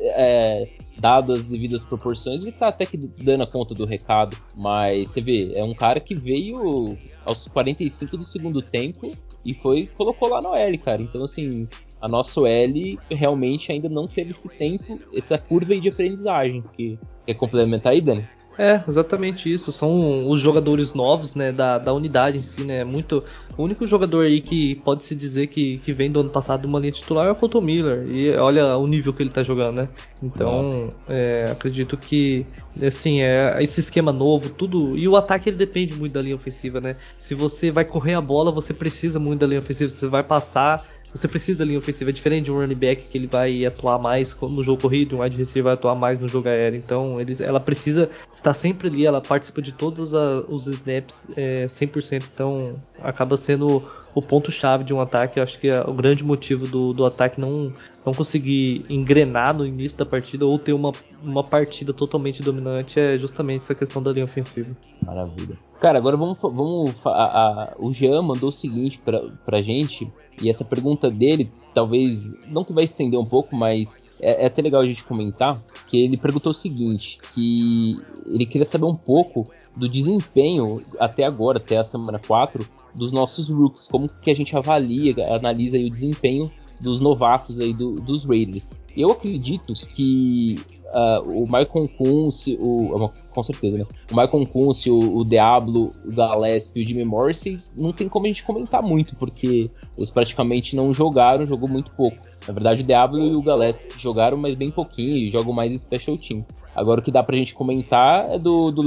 [0.00, 0.68] é,
[0.98, 4.36] dado as devidas proporções, ele tá até que dando a conta do recado.
[4.56, 9.12] Mas você vê, é um cara que veio aos 45 do segundo tempo
[9.44, 11.02] e foi colocou lá no L, cara.
[11.02, 11.68] Então, assim,
[12.00, 16.62] a nossa L realmente ainda não teve esse tempo, essa curva de aprendizagem.
[16.76, 18.28] Que quer complementar aí, Dani?
[18.58, 19.72] É, exatamente isso.
[19.72, 22.84] São os jogadores novos, né, da, da unidade em si, né?
[22.84, 23.22] Muito.
[23.56, 26.78] O único jogador aí que pode se dizer que, que vem do ano passado uma
[26.78, 28.06] linha titular é o Colton Miller.
[28.10, 29.88] E olha o nível que ele tá jogando, né?
[30.22, 32.46] Então, é, acredito que,
[32.82, 34.96] assim, é esse esquema novo, tudo.
[34.96, 36.96] E o ataque ele depende muito da linha ofensiva, né?
[37.16, 39.90] Se você vai correr a bola, você precisa muito da linha ofensiva.
[39.90, 40.84] Você vai passar,
[41.14, 42.10] você precisa da linha ofensiva.
[42.10, 45.22] É diferente de um running back que ele vai atuar mais no jogo corrido, um
[45.22, 46.76] wide receiver vai atuar mais no jogo aéreo.
[46.76, 51.66] Então ele, ela precisa estar sempre ali, ela participa de todos a, os snaps é,
[51.66, 52.24] 100%.
[52.34, 53.82] Então acaba sendo
[54.14, 55.38] o ponto-chave de um ataque.
[55.38, 57.72] Eu acho que é o grande motivo do, do ataque não,
[58.06, 60.92] não conseguir engrenar no início da partida ou ter uma,
[61.22, 64.76] uma partida totalmente dominante é justamente essa questão da linha ofensiva.
[65.04, 65.56] Maravilha.
[65.80, 66.40] Cara, agora vamos.
[66.40, 70.10] vamos a, a, o Jean mandou o seguinte pra, pra gente.
[70.42, 74.62] E essa pergunta dele, talvez, não que vai estender um pouco, mas é, é, até
[74.62, 77.96] legal a gente comentar, que ele perguntou o seguinte, que
[78.26, 83.48] ele queria saber um pouco do desempenho até agora, até a semana 4, dos nossos
[83.48, 88.72] rooks, como que a gente avalia, analisa o desempenho dos novatos aí do, dos Raiders.
[88.96, 90.56] Eu acredito que
[90.94, 93.84] uh, o Michael Kunce, o, com certeza, né?
[94.10, 98.26] O Michael Kunce, o, o Diablo, o Gillespie e o Jimmy Morrissey, não tem como
[98.26, 102.16] a gente comentar muito, porque eles praticamente não jogaram, jogou muito pouco.
[102.46, 106.16] Na verdade, o Diablo e o Gillespie jogaram, mas bem pouquinho e jogam mais Special
[106.16, 106.44] Team.
[106.74, 108.82] Agora, o que dá pra gente comentar é do, do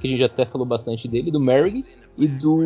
[0.00, 1.84] que a gente até falou bastante dele, do Merrick
[2.16, 2.62] e do,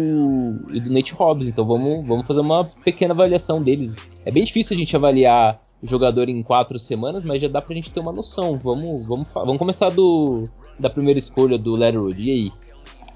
[0.71, 1.49] e do Nate Hobbs.
[1.49, 3.95] Então, vamos, vamos fazer uma pequena avaliação deles.
[4.25, 7.91] É bem difícil a gente avaliar jogador em quatro semanas, mas já dá pra gente
[7.91, 8.59] ter uma noção.
[8.59, 10.45] Vamos, vamos, vamos começar do,
[10.79, 12.21] da primeira escolha do Letterwood.
[12.21, 12.51] E aí?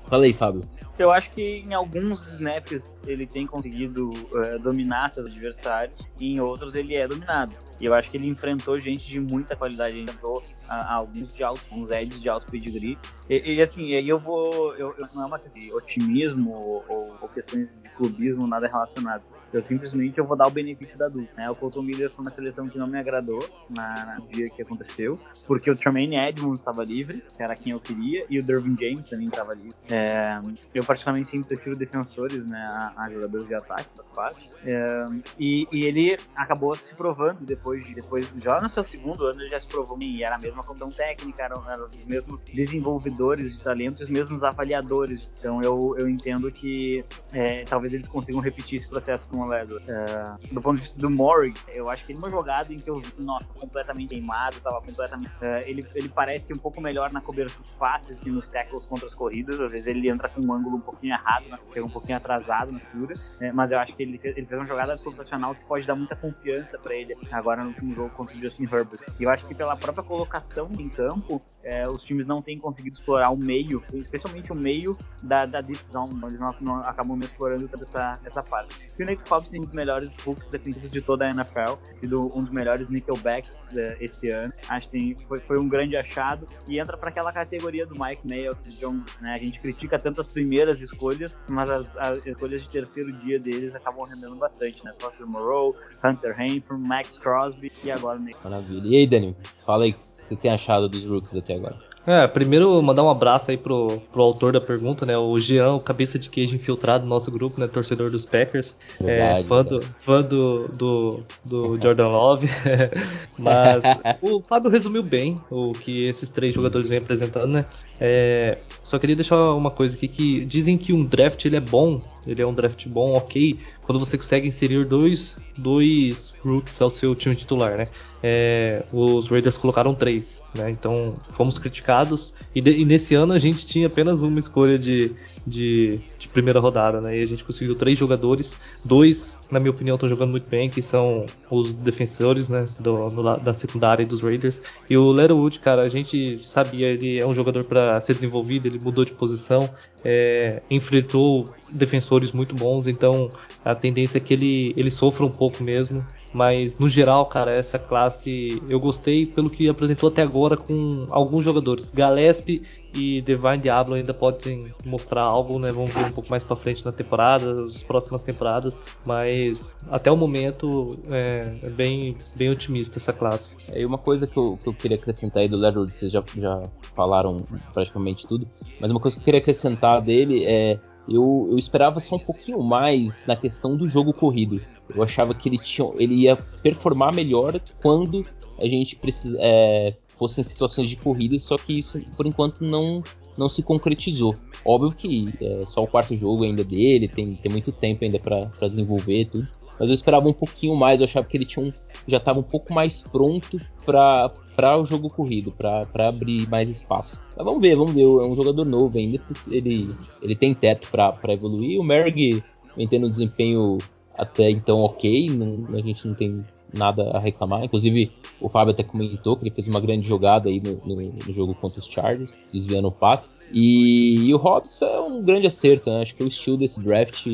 [0.06, 0.62] Fala aí, Fábio.
[0.98, 6.40] Eu acho que em alguns snaps ele tem conseguido uh, dominar seus adversários e em
[6.40, 7.54] outros ele é dominado.
[7.80, 11.62] E eu acho que ele enfrentou gente de muita qualidade, ele enfrentou alguns de alto,
[11.72, 12.98] uns edges de alto pedigree.
[13.28, 14.74] E, e assim, aí eu vou.
[14.76, 16.84] Eu, eu, não é uma questão de otimismo ou,
[17.20, 19.22] ou, questões de clubismo, nada relacionado.
[19.52, 21.32] Eu simplesmente eu vou dar o benefício da dúvida.
[21.36, 21.50] Né?
[21.50, 25.18] O Colton Miller foi uma seleção que não me agradou na, no dia que aconteceu,
[25.46, 29.08] porque o Tremaine Edmonds estava livre, que era quem eu queria, e o Dervin James
[29.08, 29.74] também estava livre.
[29.90, 30.40] É,
[30.74, 34.50] eu particularmente sempre prefiro defensores né, a, a jogadores de ataque das partes.
[34.64, 35.06] É,
[35.38, 39.50] e, e, ele acabou se provando depois de depois já no seu segundo ano ele
[39.50, 43.60] já se provou e era a mesma comissão técnica, eram, eram, os mesmos desenvolvedores de
[43.62, 45.30] talentos, os mesmos avaliadores.
[45.38, 49.80] Então eu, eu entendo que é, talvez eles consigam repetir esse processo com o Ledor.
[49.88, 52.88] É, do ponto de vista do Morrig, eu acho que é uma jogada em que
[52.88, 55.32] eu vi, nossa, completamente queimado, tava completamente.
[55.40, 59.06] É, ele, ele parece um pouco melhor na cobertura de passes que nos tackles contra
[59.06, 59.60] as corridas.
[59.60, 62.72] Às vezes ele entra com um ângulo um pouquinho errado, né, chega um pouquinho atrasado
[62.72, 65.64] na segura, é, mas eu acho que ele fez, ele fez uma jogada sensacional que
[65.64, 69.00] pode dar muita confiança para ele agora no último jogo contra o Justin Herbert.
[69.18, 72.94] E eu acho que pela própria colocação em campo, é, os times não têm conseguido
[72.94, 77.68] explorar o meio, especialmente o meio da, da deep zone, eles não, não acabam explorando
[77.68, 78.88] toda essa, essa parte.
[78.98, 82.20] E o Nate Hobbs tem um dos melhores hooks defensivos de toda a NFL, sido
[82.36, 84.52] um dos melhores nickelbacks é, esse ano.
[84.68, 88.28] Acho que tem, foi, foi um grande achado e entra para aquela categoria do Mike
[88.28, 89.32] Mayo, John, né?
[89.34, 93.74] A gente critica tanto as primeiras escolhas, mas as, as escolhas de terceiro dia deles
[93.74, 94.92] acabam rendendo bastante, né?
[94.98, 95.74] Foster Moreau,
[96.04, 98.36] Hunter Henry, Max Crosby e agora o Nate.
[98.44, 98.86] Maravilha.
[98.86, 99.94] E aí, Daniel, fala aí
[100.32, 101.91] você tem achado dos rookies até agora?
[102.06, 105.16] É, primeiro mandar um abraço aí pro, pro autor da pergunta, né?
[105.16, 107.68] O Jean, o cabeça de queijo infiltrado do nosso grupo, né?
[107.68, 108.74] Torcedor dos Packers.
[109.00, 112.48] Verdade, é, fã, do, fã do, do, do Jordan Love.
[113.38, 113.84] Mas
[114.20, 117.66] o Fábio resumiu bem o que esses três jogadores vêm apresentando, né?
[118.00, 122.00] É, só queria deixar uma coisa aqui que dizem que um draft ele é bom
[122.26, 127.14] Ele é um draft bom, ok, quando você consegue inserir dois, dois rookies ao seu
[127.14, 127.88] time titular, né?
[128.22, 130.70] É, os Raiders colocaram três, né?
[130.70, 135.12] Então fomos criticados e, de, e, nesse ano a gente tinha apenas uma escolha de,
[135.44, 137.18] de, de, primeira rodada, né?
[137.18, 140.80] E a gente conseguiu três jogadores, dois, na minha opinião, estão jogando muito bem, que
[140.80, 142.64] são os defensores, né?
[142.80, 144.58] Do, do, da secundária dos Raiders.
[144.88, 148.80] E o Leatherwood, cara, a gente sabia, ele é um jogador para ser desenvolvido, ele
[148.82, 149.68] mudou de posição,
[150.02, 153.30] é, enfrentou defensores muito bons, então
[153.62, 156.02] a tendência é que ele, ele sofra um pouco mesmo.
[156.32, 161.44] Mas no geral, cara, essa classe eu gostei pelo que apresentou até agora com alguns
[161.44, 161.92] jogadores.
[161.94, 162.62] Gillespie
[162.94, 165.70] e Divine Diablo ainda podem mostrar algo, né?
[165.70, 168.80] Vamos ver um pouco mais para frente na temporada, as próximas temporadas.
[169.04, 173.56] Mas até o momento é, é bem, bem otimista essa classe.
[173.70, 176.22] É, e uma coisa que eu, que eu queria acrescentar aí do Leonard, vocês já,
[176.36, 177.38] já falaram
[177.72, 178.48] praticamente tudo,
[178.80, 180.78] mas uma coisa que eu queria acrescentar dele é
[181.08, 184.60] eu, eu esperava só um pouquinho mais na questão do jogo corrido.
[184.94, 188.22] Eu achava que ele, tinha, ele ia performar melhor quando
[188.58, 193.02] a gente precisa, é, fosse em situações de corrida, só que isso por enquanto não,
[193.36, 194.34] não se concretizou.
[194.64, 198.68] Óbvio que é só o quarto jogo ainda dele, tem, tem muito tempo ainda para
[198.68, 199.48] desenvolver tudo.
[199.80, 201.72] Mas eu esperava um pouquinho mais, eu achava que ele tinha um,
[202.06, 207.22] já estava um pouco mais pronto para o jogo corrido, para abrir mais espaço.
[207.36, 208.02] Mas vamos ver, vamos ver.
[208.02, 211.80] É um jogador novo ainda, ele, ele tem teto para evoluir.
[211.80, 212.42] O Merg
[212.76, 213.78] vem tendo um desempenho
[214.16, 217.64] até então ok, não, a gente não tem nada a reclamar.
[217.64, 221.32] Inclusive, o Fábio até comentou que ele fez uma grande jogada aí no, no, no
[221.32, 223.34] jogo contra os Chargers, desviando o passe.
[223.52, 226.02] E, e o Hobbs foi um grande acerto, né?
[226.02, 227.26] Acho que é o estilo desse draft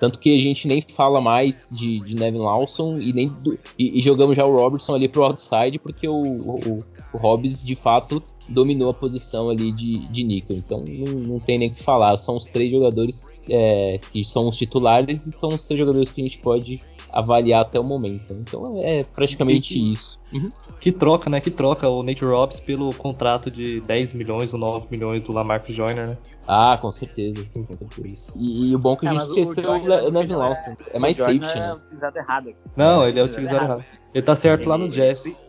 [0.00, 3.98] tanto que a gente nem fala mais de, de Nevin Lawson e nem do, e,
[3.98, 6.78] e, jogamos já o Robertson ali pro outside, porque o, o,
[7.12, 10.56] o Hobbs de fato dominou a posição ali de, de nickel.
[10.56, 12.16] Então não, não tem nem o que falar.
[12.16, 16.22] São os três jogadores é, que são os titulares e são os três jogadores que
[16.22, 16.80] a gente pode
[17.12, 18.32] avaliar até o momento.
[18.32, 20.18] Então é praticamente que, isso.
[20.32, 20.50] Uhum.
[20.80, 21.40] Que troca, né?
[21.40, 25.74] Que troca o Nate Robbins pelo contrato de 10 milhões ou 9 milhões do Lamarcus
[25.74, 26.18] Joyner, né?
[26.52, 28.32] Ah, com certeza, com certeza.
[28.34, 30.76] E, e o bom é que a é, gente é, esqueceu o, o Nevin Lawson.
[30.88, 31.74] É, é mais safety, é né?
[31.74, 32.54] utilizado errado.
[32.76, 33.84] Não, ele é utilizado errado.
[34.12, 35.46] Ele tá certo ele, lá no Jazz.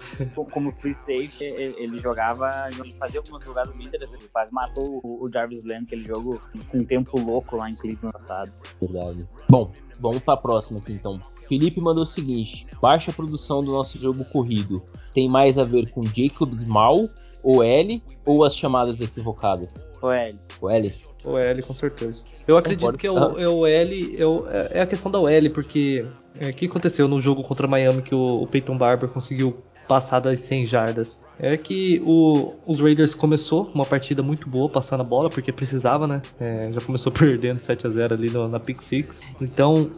[0.52, 4.22] Como free safety, ele jogava, fazia algumas jogadas bem interessantes.
[4.22, 6.40] Ele quase matou o Jarvis Landry, aquele jogo
[6.70, 8.52] com um tempo louco lá em Cleveland passado.
[8.80, 9.28] Verdade.
[9.50, 11.20] Bom, vamos para a próxima aqui então.
[11.48, 14.84] Felipe mandou o seguinte: baixa produção do nosso jogo corrido
[15.16, 17.06] tem mais a ver com Jacobs mal,
[17.44, 19.90] o L ou as chamadas equivocadas?
[20.00, 20.38] O L.
[20.62, 20.94] O L?
[21.26, 22.22] O L, com certeza.
[22.48, 25.50] Eu acredito que é o, é o L, é, o, é, a questão da OL,
[25.54, 26.06] porque
[26.40, 29.58] é, o que aconteceu no jogo contra Miami que o, o Peyton Barber conseguiu
[29.88, 31.24] passar das 100 jardas?
[31.40, 36.06] É que o, os Raiders começou uma partida muito boa passando a bola, porque precisava,
[36.06, 36.22] né?
[36.40, 39.24] É, já começou perdendo 7 a 0 ali no, na pick six.
[39.42, 39.90] Então,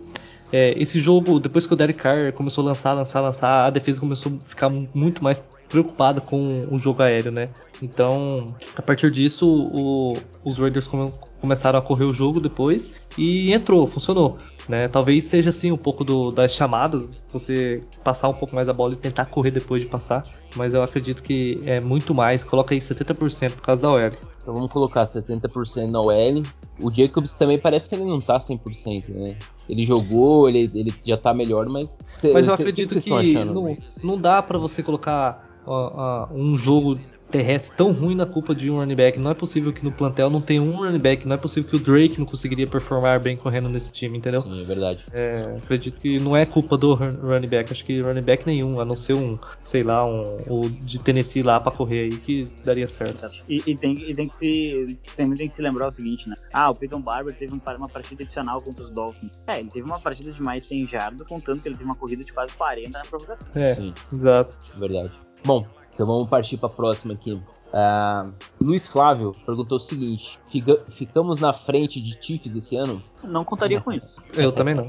[0.51, 3.99] é, esse jogo, depois que o Derek Carr começou a lançar, lançar, lançar, a defesa
[3.99, 7.49] começou a ficar muito mais preocupada com o jogo aéreo, né?
[7.84, 11.11] Então, a partir disso, o, os Raiders come,
[11.41, 14.38] começaram a correr o jogo depois e entrou, funcionou.
[14.69, 14.88] Né?
[14.88, 18.93] Talvez seja assim um pouco do, das chamadas, você passar um pouco mais a bola
[18.93, 20.23] e tentar correr depois de passar,
[20.55, 24.11] mas eu acredito que é muito mais, coloca aí 70% por causa da OL.
[24.41, 26.43] Então vamos colocar 70% na OL.
[26.79, 29.36] O Jacobs também parece que ele não tá 100%, né?
[29.67, 31.95] Ele jogou, ele, ele já tá melhor, mas.
[32.34, 36.99] Mas eu acredito que, que não, não dá para você colocar uh, uh, um jogo
[37.34, 39.17] terrestre tão ruim na culpa de um running back.
[39.17, 41.27] Não é possível que no plantel não tenha um running back.
[41.27, 44.41] Não é possível que o Drake não conseguiria performar bem correndo nesse time, entendeu?
[44.41, 45.03] Sim, é verdade.
[45.11, 47.71] É, acredito que não é culpa do running back.
[47.71, 51.41] Acho que running back nenhum, a não ser um, sei lá, um o de Tennessee
[51.41, 53.27] lá para correr aí que daria certo.
[53.49, 56.36] E, e, tem, e tem que se também tem que se lembrar o seguinte, né?
[56.53, 59.31] Ah, o Peyton Barber teve uma partida adicional contra os Dolphins.
[59.47, 62.23] É, ele teve uma partida de mais 100 jardas, contando que ele teve uma corrida
[62.23, 63.47] de quase 40 na provocação.
[63.55, 63.93] É, Sim.
[64.13, 64.55] exato.
[64.77, 65.11] Verdade.
[65.45, 67.39] Bom, então vamos partir para a próxima aqui.
[67.74, 73.01] Uh, Luiz Flávio perguntou o seguinte: fica, ficamos na frente de Chiefs esse ano?
[73.24, 74.21] Não contaria com isso.
[74.36, 74.86] Eu também não.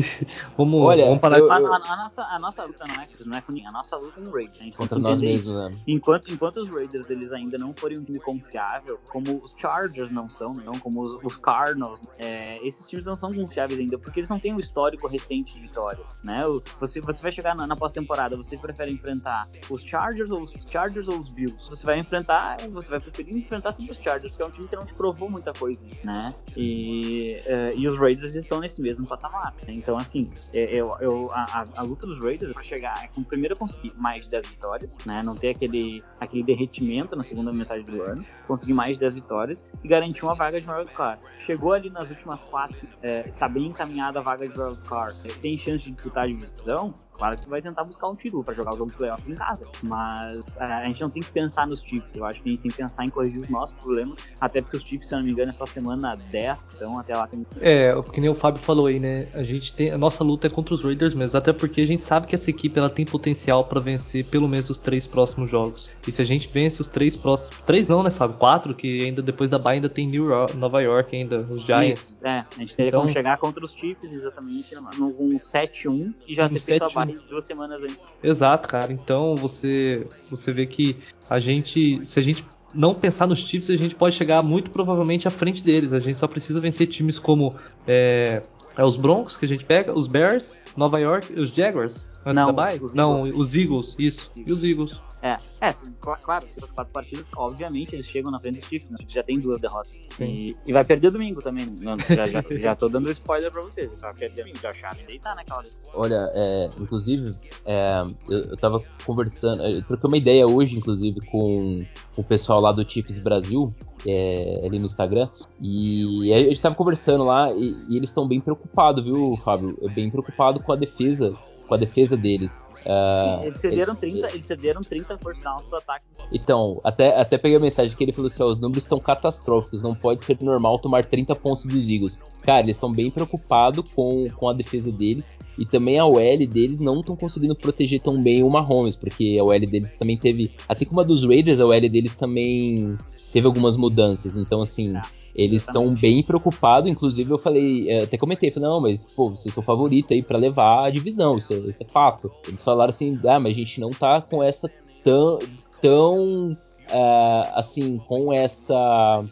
[0.58, 1.38] vamos, Olha, vamos parar.
[1.38, 1.52] Eu, eu...
[1.52, 3.96] A, a, a, nossa, a nossa luta não é, não é com ninguém, a nossa
[3.96, 4.60] luta é com o Raiders.
[4.60, 4.72] Né?
[4.76, 5.72] Contra nós mesmos, né?
[5.86, 10.28] Enquanto, enquanto os Raiders eles ainda não forem um time confiável, como os Chargers não
[10.28, 14.28] são, não como os, os Cardinals, é, esses times não são confiáveis ainda, porque eles
[14.28, 16.20] não têm um histórico recente de vitórias.
[16.22, 16.42] Né?
[16.78, 21.08] Você, você vai chegar na, na pós-temporada, você prefere enfrentar os Chargers ou os Chargers
[21.08, 21.56] ou os Bills?
[21.70, 24.66] Você vai enfrentar enfrentar, você vai preferir enfrentar sempre os Chargers, que é um time
[24.66, 26.34] que não te provou muita coisa, né?
[26.56, 29.54] E, uh, e os Raiders estão nesse mesmo patamar.
[29.66, 29.74] Né?
[29.74, 33.56] Então, assim, é, eu, eu, a, a, luta dos Raiders para chegar é com primeiro
[33.56, 35.22] conseguir mais de 10 vitórias, né?
[35.22, 39.64] Não ter aquele, aquele derretimento na segunda metade do ano, conseguir mais de 10 vitórias
[39.82, 41.22] e garantir uma vaga de wildcard.
[41.46, 45.84] Chegou ali nas últimas quatro, é, tá bem encaminhada a vaga de wildcard, tem chance
[45.84, 48.94] de disputar a divisão, Claro que vai tentar buscar um título para jogar os jogos
[48.94, 49.66] playoffs em casa.
[49.82, 52.14] Mas é, a gente não tem que pensar nos Chiefs.
[52.14, 54.18] Eu acho que a gente tem que pensar em corrigir os nossos problemas.
[54.40, 56.74] Até porque os Chiefs, se eu não me engano, é só semana 10.
[56.76, 57.44] Então até lá tem.
[57.60, 59.26] É, o que nem o Fábio falou aí, né?
[59.34, 59.90] A gente tem.
[59.90, 61.36] A nossa luta é contra os Raiders mesmo.
[61.36, 64.70] Até porque a gente sabe que essa equipe ela tem potencial para vencer pelo menos
[64.70, 65.90] os três próximos jogos.
[66.06, 67.58] E se a gente vence os três próximos.
[67.66, 68.36] Três não, né, Fábio?
[68.36, 72.10] Quatro, que ainda depois da Bahia ainda tem New York, Nova York ainda, os Giants.
[72.10, 76.34] Isso, é, a gente teria então, como chegar contra os Chiefs exatamente num 7-1 e
[76.34, 77.98] já ter feito a Bahia duas semanas antes.
[78.22, 78.92] Exato, cara.
[78.92, 80.96] Então você você vê que
[81.28, 82.44] a gente, se a gente
[82.74, 85.92] não pensar nos Chiefs, a gente pode chegar muito provavelmente à frente deles.
[85.92, 87.54] A gente só precisa vencer times como
[87.86, 88.42] é,
[88.76, 92.10] é os Broncos que a gente pega, os Bears, Nova York, os Jaguars.
[92.24, 92.50] Não,
[92.84, 94.30] os não, os Eagles, isso.
[94.36, 95.00] E os Eagles.
[95.22, 98.98] É, é claro, as quatro partidas, obviamente, eles chegam na frente dos Chiefs, né?
[99.08, 100.04] já tem duas derrotas.
[100.20, 101.66] E, e, vai perder domingo também.
[101.80, 103.90] Não, já, já, já tô dando spoiler pra vocês.
[104.00, 105.68] Vai perder domingo, já acharam deitar naquela hora.
[105.94, 111.84] Olha, é, inclusive, é, eu, eu tava conversando, eu troquei uma ideia hoje, inclusive, com
[112.16, 113.74] o pessoal lá do Chiefs Brasil,
[114.06, 115.28] é, ali no Instagram,
[115.60, 119.76] e a gente tava conversando lá, e, e eles estão bem preocupados, viu, Fábio?
[119.94, 121.34] Bem preocupado com a defesa
[121.68, 122.70] com a defesa deles.
[122.88, 126.06] Uh, eles, cederam eles, 30, eles cederam 30 force downs pro ataque.
[126.32, 129.82] Então, até, até peguei a mensagem que ele falou assim: ó, os números estão catastróficos,
[129.82, 132.22] não pode ser normal tomar 30 pontos dos Eagles.
[132.40, 136.80] Cara, eles estão bem preocupados com, com a defesa deles e também a OL deles
[136.80, 140.86] não estão conseguindo proteger tão bem o Mahomes, porque a OL deles também teve, assim
[140.86, 142.96] como a dos Raiders, a OL deles também
[143.34, 144.38] teve algumas mudanças.
[144.38, 144.96] Então, assim.
[144.96, 145.17] Ah.
[145.34, 149.54] Eles estão bem preocupados, inclusive eu falei, é, até comentei, falei, não, mas pô, vocês
[149.54, 152.30] são favorito aí para levar a divisão, isso é, isso é, fato.
[152.46, 154.70] Eles falaram assim, ah, mas a gente não tá com essa
[155.02, 155.38] tão,
[155.80, 159.24] tão uh, assim, com essa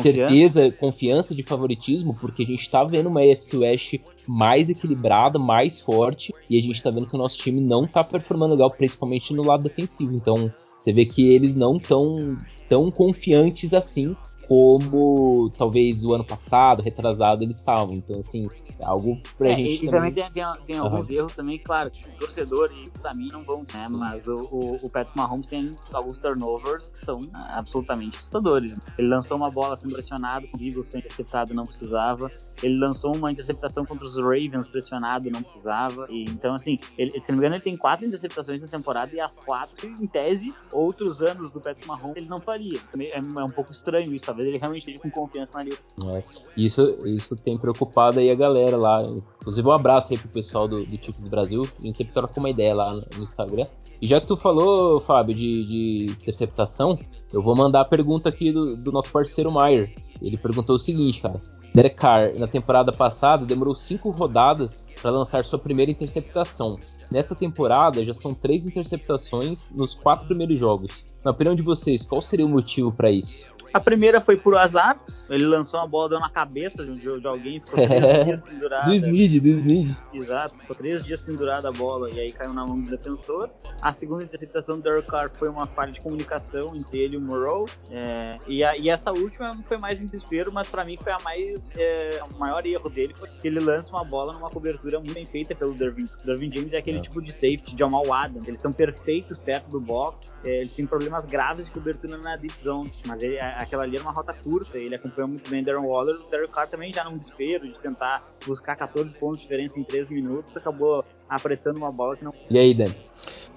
[0.00, 3.94] certeza, confiança de favoritismo, porque a gente tá vendo uma AFC West
[4.26, 8.02] mais equilibrada, mais forte, e a gente tá vendo que o nosso time não tá
[8.02, 10.14] performando legal, principalmente no lado defensivo.
[10.14, 12.36] Então, você vê que eles não tão
[12.68, 14.16] tão confiantes assim
[14.46, 17.94] como talvez o ano passado, retrasado, eles estavam.
[17.94, 19.84] Então, assim, é algo pra é, gente.
[19.84, 20.86] E também, também tem, tem, tem uhum.
[20.86, 23.86] alguns erros também, claro, torcedor e pra mim não vão, né?
[23.88, 28.76] Mas o, o, o Patrick Mahomes tem alguns turnovers que são absolutamente assustadores.
[28.98, 32.30] Ele lançou uma bola sendo pressionado, com o Eagles foi interceptado, não precisava.
[32.62, 36.06] Ele lançou uma interceptação contra os Ravens pressionado, não precisava.
[36.10, 39.20] E, então, assim, ele, se não me engano, ele tem quatro interceptações na temporada e
[39.20, 42.78] as quatro, em tese, outros anos do Patrick Mahomes ele não faria.
[42.98, 45.78] É, é um pouco estranho isso, talvez ele realmente esteja com confiança na liga.
[46.06, 46.22] É,
[46.56, 49.02] isso, isso tem preocupado aí a galera lá.
[49.40, 51.66] Inclusive, um abraço aí pro pessoal do, do Chiefs Brasil.
[51.78, 53.66] A gente sempre troca uma ideia lá no, no Instagram.
[54.00, 56.98] E já que tu falou, Fábio, de, de interceptação,
[57.32, 59.94] eu vou mandar a pergunta aqui do, do nosso parceiro Maier.
[60.20, 61.40] Ele perguntou o seguinte, cara.
[61.74, 66.78] Derek Carr, na temporada passada, demorou cinco rodadas para lançar sua primeira interceptação.
[67.10, 71.04] Nesta temporada, já são três interceptações nos quatro primeiros jogos.
[71.24, 73.51] Na opinião de vocês, qual seria o motivo para isso?
[73.72, 75.00] A primeira foi por azar.
[75.30, 78.84] Ele lançou uma bola, deu na cabeça de, de alguém, ficou três dias pendurado.
[78.86, 79.98] Do Snead, do Snead.
[80.12, 83.50] Exato, ficou três dias pendurada a bola e aí caiu na mão do defensor.
[83.80, 87.20] A segunda interceptação do Derek Carr foi uma falha de comunicação entre ele e o
[87.20, 87.68] Morrow.
[87.90, 91.18] É, e, a, e, essa última foi mais um desespero, mas para mim foi a
[91.24, 91.68] mais.
[91.76, 95.26] É, o maior erro dele foi que ele lança uma bola numa cobertura muito bem
[95.26, 96.06] feita pelo Dervin.
[96.24, 97.00] Dervin James é aquele é.
[97.00, 98.46] tipo de safety, de Jamal Adams.
[98.46, 100.32] Eles são perfeitos perto do box.
[100.44, 104.04] É, eles têm problemas graves de cobertura na deep zone, mas ele, aquela ali era
[104.04, 106.16] uma rota curta, ele acompanhou muito bem Darren Waller.
[106.16, 109.84] O Derek Carr também já num desespero de tentar buscar 14 pontos de diferença em
[109.84, 112.34] 3 minutos, acabou apressando uma bola que não.
[112.50, 112.92] E aí, Dan?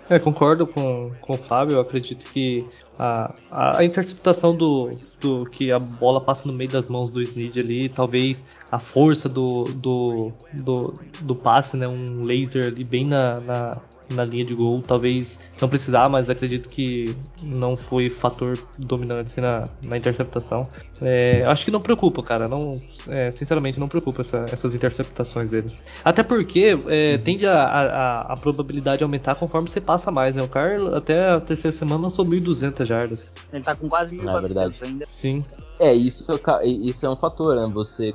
[0.08, 1.78] É, concordo com, com o Fábio.
[1.78, 6.88] Eu acredito que a, a, interceptação do, do que a bola passa no meio das
[6.88, 12.68] mãos do Snead ali, talvez a força do, do, do, do passe, né, um laser
[12.68, 14.82] ali bem na, na, na linha de gol.
[14.86, 20.68] Talvez não precisar, mas acredito que não foi fator dominante assim, na, na interceptação.
[21.02, 22.48] É, acho que não preocupa, cara.
[22.48, 25.72] Não, é, sinceramente, não preocupa essa, essas interceptações dele.
[26.04, 30.44] Até porque é, tende a, a, a, probabilidade aumentar conforme você passa mais, né?
[30.44, 33.36] O Carlos até a terceira semana lançou 1.200 jardas.
[33.52, 35.06] Ele tá com quase 1.400 é ainda.
[35.08, 35.44] Sim.
[35.80, 36.26] É, isso,
[36.64, 37.70] isso é um fator, né?
[37.74, 38.14] Você,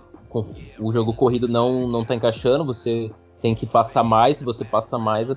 [0.79, 3.11] o jogo corrido não, não tá encaixando, você
[3.41, 5.29] tem que passar mais, se você passa mais,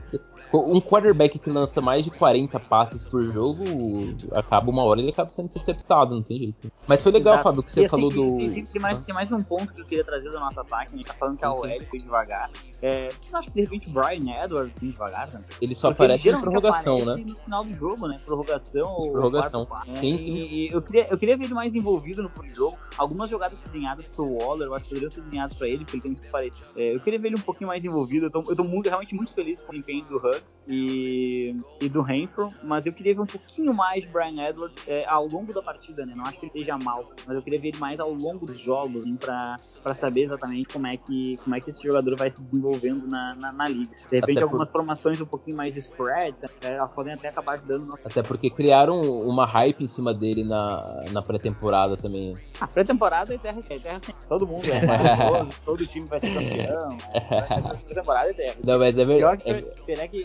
[0.54, 5.30] um quarterback que lança mais de 40 passes por jogo, acaba uma hora ele acaba
[5.30, 6.68] sendo interceptado, não tem jeito.
[6.88, 7.50] Mas foi legal, Exato.
[7.50, 8.36] Fábio, que você assim, falou do.
[8.38, 10.94] Tem, tem mais, tem mais um ponto que eu queria trazer do nosso ataque.
[10.94, 11.58] A gente tá falando que a sim.
[11.58, 12.50] OL foi devagar.
[12.82, 15.48] É, vocês não acham que de repente o Brian Edwards foi devagar também?
[15.62, 17.32] Ele só Porque aparece ele em prorrogação, aparece né?
[17.32, 18.20] No final do jogo, né?
[18.26, 19.66] Prorrogação ou Prorrogação.
[19.66, 20.02] quarto, quarto, né?
[20.02, 20.34] Sim, E- sim.
[20.34, 22.78] E, eu, queria, eu queria ver ele mais envolvido no jogo.
[22.98, 26.04] Algumas jogadas desenhadas pro Waller, eu acho que poderiam ser desenhadas pra ele, porque ele
[26.04, 26.66] tem isso que parecer.
[26.76, 28.26] É, eu queria ver ele um pouquinho mais envolvido.
[28.26, 30.20] Eu tô, eu tô muito, realmente muito feliz com o desempenho do
[30.68, 35.28] E, e do Renfro, mas eu queria ver um pouquinho mais Brian Edwards é, ao
[35.28, 36.14] longo da partida, né?
[36.16, 38.60] Não acho que ele esteja mal, mas eu queria ver ele mais ao longo dos
[38.60, 42.30] jogos, assim, pra, pra saber exatamente como é, que, como é que esse jogador vai
[42.30, 43.94] se desenvolvendo na, na, na liga.
[44.10, 47.94] De repente, por- algumas formações um pouquinho mais spread, é, elas podem até acabar dando
[48.06, 52.36] Até porque criaram uma hype em cima dele na, na pré-temporada também.
[52.62, 54.16] A pré-temporada é terra, é terra sem.
[54.30, 56.98] Todo mundo é maravilhoso, todo time vai ser campeão.
[57.14, 57.20] é,
[57.84, 58.56] Pré-temporada é terra.
[58.64, 59.66] Não, mas é Pior verdade.
[59.66, 60.24] que será que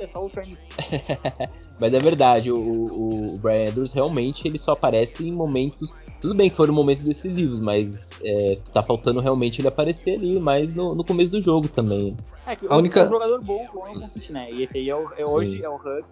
[0.00, 0.56] É só o training.
[1.80, 5.92] Mas é verdade, o, o, o Brian Edwards realmente ele só aparece em momentos.
[6.20, 10.74] Tudo bem que foram momentos decisivos, mas é, tá faltando realmente ele aparecer ali mais
[10.74, 12.14] no, no começo do jogo também.
[12.46, 14.52] É que A o, única- o jogador bom, bom é o Constant, né?
[14.52, 15.64] E esse aí é, o, é hoje Sim.
[15.64, 16.04] é o Huggs.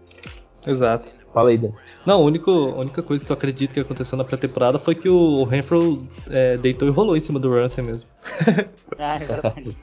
[0.66, 1.04] Exato.
[1.32, 1.70] Fala aí, Dan.
[2.06, 5.08] Não, a única, a única coisa que eu acredito que aconteceu na pré-temporada foi que
[5.08, 5.98] o Renfro
[6.30, 8.08] é, deitou e rolou em cima do Russell mesmo.
[9.00, 9.76] Ah, é verdade.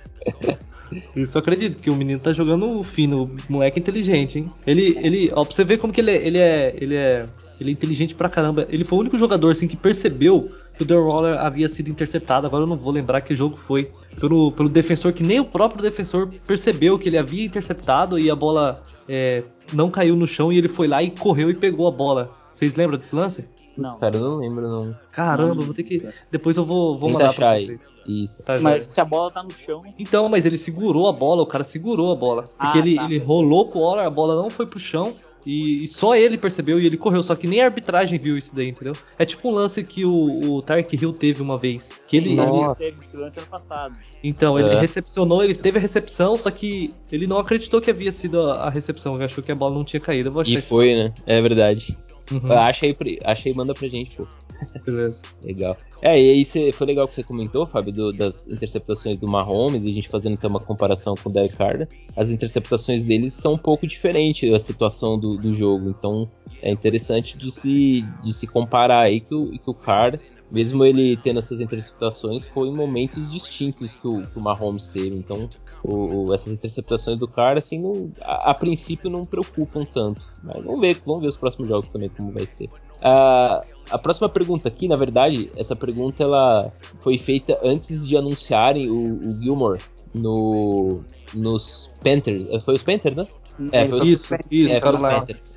[1.16, 4.48] Isso eu acredito, porque o menino tá jogando fino, o moleque é inteligente, hein?
[4.68, 7.26] Ele, ele, ó, pra você ver como que ele é, ele é, ele é,
[7.60, 8.68] ele é inteligente pra caramba.
[8.70, 10.42] Ele foi o único jogador, assim, que percebeu
[10.78, 12.46] que o Darren Waller havia sido interceptado.
[12.46, 13.90] Agora eu não vou lembrar que jogo foi.
[14.20, 18.36] Pelo, pelo defensor, que nem o próprio defensor percebeu que ele havia interceptado e a
[18.36, 19.44] bola é,
[19.74, 22.28] não caiu no chão e ele foi lá e correu e pegou a bola.
[22.54, 23.48] Vocês lembram desse lance?
[23.78, 23.98] Não.
[24.00, 24.96] Cara, eu não lembro não.
[25.12, 26.08] Caramba, vou ter que.
[26.32, 27.66] Depois eu vou, vou Tenta mandar achar pra aí.
[27.66, 27.90] vocês.
[28.08, 28.46] Isso.
[28.46, 28.58] Tá.
[28.60, 31.64] Mas se a bola tá no chão, Então, mas ele segurou a bola, o cara
[31.64, 32.44] segurou a bola.
[32.44, 33.04] Porque Ah, ele, tá.
[33.06, 35.14] ele rolou com o Waller, a bola não foi pro chão.
[35.46, 37.22] E, e só ele percebeu e ele correu.
[37.22, 38.94] Só que nem a arbitragem viu isso daí, entendeu?
[39.20, 41.92] É tipo um lance que o, o Tark Hill teve uma vez.
[42.08, 43.96] Que ele, ele- teve esse lance ano passado.
[44.24, 44.80] então, ele É.
[44.80, 48.70] recepcionou, ele teve a recepção, só que ele não acreditou que havia sido a, a
[48.70, 49.16] recepção.
[49.16, 50.30] Ele achou que a bola não tinha caído.
[50.30, 50.68] Eu vou achar E isso.
[50.70, 51.14] foi, né?
[51.28, 51.96] É verdade.
[52.32, 54.28] Uhum, Acha aí, acha aí, manda pra gente, pô.
[54.86, 55.22] beleza.
[55.44, 55.76] Legal.
[56.02, 59.84] É, e aí cê, foi legal que você comentou, Fábio, do- das interceptações do Mahomes,
[59.84, 61.88] e a gente fazendo então uma comparação com o Derek Carr.
[62.16, 66.30] As interceptações deles são um pouco diferentes da situação do, do jogo, então
[66.62, 70.18] é interessante de se, de se comparar aí que o, que o Carr,
[70.52, 75.16] mesmo ele tendo essas interceptações, foi em momentos distintos que o, que o Mahomes teve.
[75.16, 75.50] Então,
[75.84, 80.26] o- o- essas interceptações do Carr, assim, não- a, a princípio não preocupam tanto.
[80.44, 82.70] Mas vamos ver, vamos ver os próximos jogos também como vai ser.
[83.02, 88.90] Ah, a próxima pergunta aqui, na verdade, essa pergunta ela foi feita antes de anunciarem
[88.90, 89.82] o, o Gilmore
[90.14, 91.02] no,
[91.34, 92.48] nos Panthers.
[92.64, 93.28] Foi os Panthers, né?
[93.72, 95.20] É, foi os, Isso, isso, é, foi os Carolina.
[95.22, 95.55] Panthers.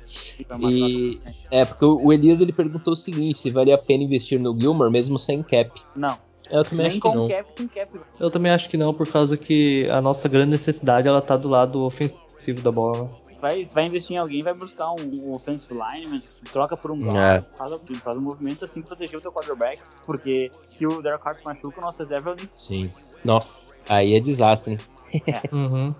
[0.61, 1.19] E
[1.51, 4.91] é porque o Elias ele perguntou o seguinte: se valia a pena investir no Gilmore
[4.91, 5.69] mesmo sem cap.
[5.95, 6.17] Não.
[6.49, 7.27] Eu também Nem acho que com não.
[7.27, 7.99] cap, com cap.
[8.19, 11.47] Eu também acho que não, por causa que a nossa grande necessidade ela tá do
[11.47, 13.03] lado ofensivo da bola.
[13.03, 13.09] né?
[13.39, 17.43] Vai, vai investir em alguém, vai buscar um, um offensive lineman, troca por um guard,
[17.45, 17.57] É.
[17.57, 17.71] faz,
[18.03, 19.79] faz um movimento assim pra proteger o teu quarterback.
[20.05, 22.49] Porque se o Derek Carr se machuca, o nosso reserva é o Nick.
[22.57, 22.91] Sim.
[23.23, 24.79] Nossa, aí é desastre, hein?
[25.51, 25.95] Uhum.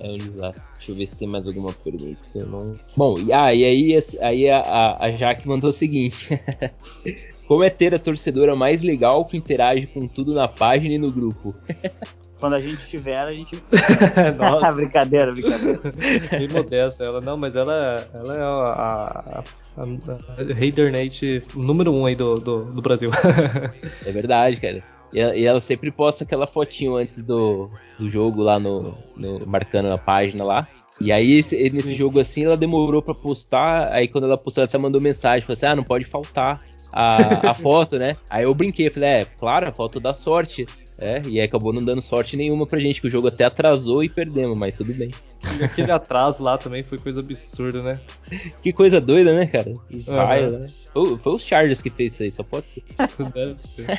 [0.00, 0.74] É um desastre.
[0.76, 2.18] Deixa eu ver se tem mais alguma pergunta.
[2.34, 2.76] Não...
[2.96, 6.28] Bom, e, ah, e aí, aí a, a, a Jaque mandou o seguinte:
[7.46, 11.10] Como é ter a torcedora mais legal que interage com tudo na página e no
[11.10, 11.54] grupo?
[12.38, 13.56] Quando a gente tiver, a gente.
[14.36, 15.80] Nossa, brincadeira, brincadeira.
[16.30, 17.18] bem modesta ela.
[17.18, 22.34] Não, mas ela, ela é a, a, a, a Raider Nate número um aí do,
[22.34, 23.10] do, do Brasil.
[24.04, 24.84] É verdade, cara.
[25.16, 29.46] E ela, e ela sempre posta aquela fotinho antes do, do jogo lá no, no-
[29.46, 30.68] marcando a página lá.
[31.00, 34.68] E aí esse- nesse jogo assim ela demorou pra postar, aí quando ela postou ela
[34.68, 36.62] até mandou mensagem, falou assim: "Ah, não pode faltar
[36.92, 40.66] a, a foto, né?" Aí eu brinquei, falei: "É, claro, a foto da sorte".
[40.98, 44.02] É, e aí acabou não dando sorte nenhuma pra gente, que o jogo até atrasou
[44.02, 45.10] e perdemos, mas tudo bem.
[45.60, 48.00] E aquele atraso lá também foi coisa absurda, né?
[48.62, 49.74] Que coisa doida, né, cara?
[50.08, 50.24] Aham.
[50.26, 50.66] raios, né?
[50.94, 52.82] Foi, foi os Chargers que fez isso aí, só pode ser.
[53.10, 53.98] Isso deve ser.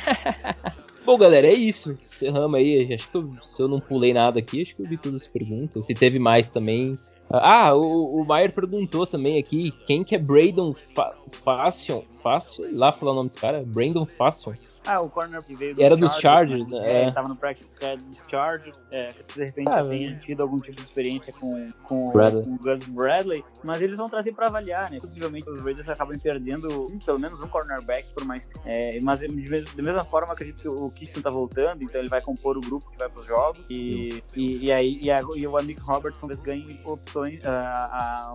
[1.08, 1.96] Bom, galera, é isso.
[2.04, 2.92] Encerramos aí.
[2.92, 5.26] Acho que eu- se eu não pulei nada aqui, acho que eu vi todas as
[5.26, 5.86] perguntas.
[5.86, 6.92] Se teve mais também.
[7.30, 12.02] Ah, o, o Maier perguntou também aqui quem que é Braydon Fa Fashion.
[12.22, 12.64] Fashion?
[12.72, 13.64] Lá falar o nome desse cara?
[13.66, 14.52] Brandon Fashion.
[14.88, 16.80] Ah, o corner que veio dos Era dos Chargers, né?
[16.80, 16.86] né?
[16.86, 17.02] É, É.
[17.02, 18.80] ele tava no practice squad dos Chargers.
[18.90, 22.44] É, de repente Ah, tenha tido algum tipo de experiência com, com, Bradley.
[22.44, 23.44] com o Gus Bradley.
[23.62, 24.98] Mas eles vão trazer pra avaliar, né?
[24.98, 28.48] Possivelmente os Raiders acabam perdendo pelo menos um cornerback por mais.
[28.64, 32.56] É, mas da mesma forma, acredito que o Kitson tá voltando, então ele vai compor
[32.56, 33.70] o grupo que vai pros jogos.
[33.70, 38.34] E, e, e aí e, a, e o Amick Robertson eles ganham opções a,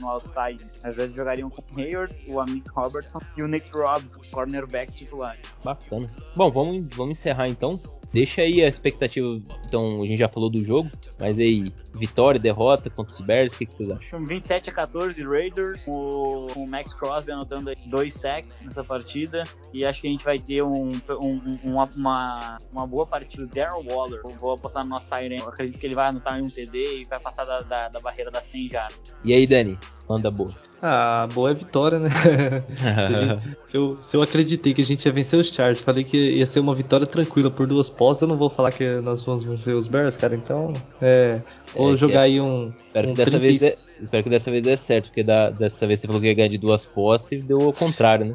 [0.00, 0.60] no outside.
[0.82, 5.36] Às vezes jogariam com o Hayward, o Amick Robertson e o Nick Robbs, cornerback titular.
[5.74, 6.06] Bacana.
[6.36, 7.78] Bom, vamos, vamos encerrar então.
[8.12, 9.26] Deixa aí a expectativa.
[9.66, 13.58] Então, a gente já falou do jogo, mas aí, vitória, derrota contra os Bears, o
[13.58, 14.20] que, que vocês acham?
[14.20, 19.42] Um 27 a 14 Raiders, o, o Max Crosby anotando dois sacks nessa partida.
[19.72, 23.48] E acho que a gente vai ter um, um- um- uma, uma, uma boa partida.
[23.52, 25.40] Daryl Waller, eu vou apostar no nosso Tyrant.
[25.40, 28.30] Eu acredito que ele vai anotar um TD e vai passar da, da, da barreira
[28.30, 28.96] das 100 jardas.
[29.24, 29.76] E aí, Dani?
[30.08, 30.54] Manda boa.
[30.86, 32.10] Ah, boa é vitória, né?
[32.76, 35.80] Se, a gente- se eu, se eu acreditei que a gente ia vencer os Chargers,
[35.80, 39.00] falei que ia ser uma vitória tranquila por duas postas, eu não vou falar que
[39.00, 40.34] nós vamos vencer os Bears, cara.
[40.34, 41.40] Então, é.
[41.74, 42.70] Vou É, jogar é- aí um.
[42.76, 45.48] espero, um que dessa 30 vez dê, espero que dessa vez dê certo, porque da-
[45.48, 48.34] dessa vez você falou que ia ganhar de duas posses e deu ao contrário, né?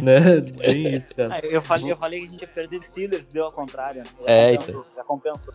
[0.00, 0.40] né?
[0.40, 1.34] Bem isso, cara.
[1.34, 4.02] Ah, eu, falei, eu falei que a gente ia perder os Steelers, deu ao contrário.
[4.02, 4.06] Né?
[4.24, 5.54] É, compensou, Já compensou.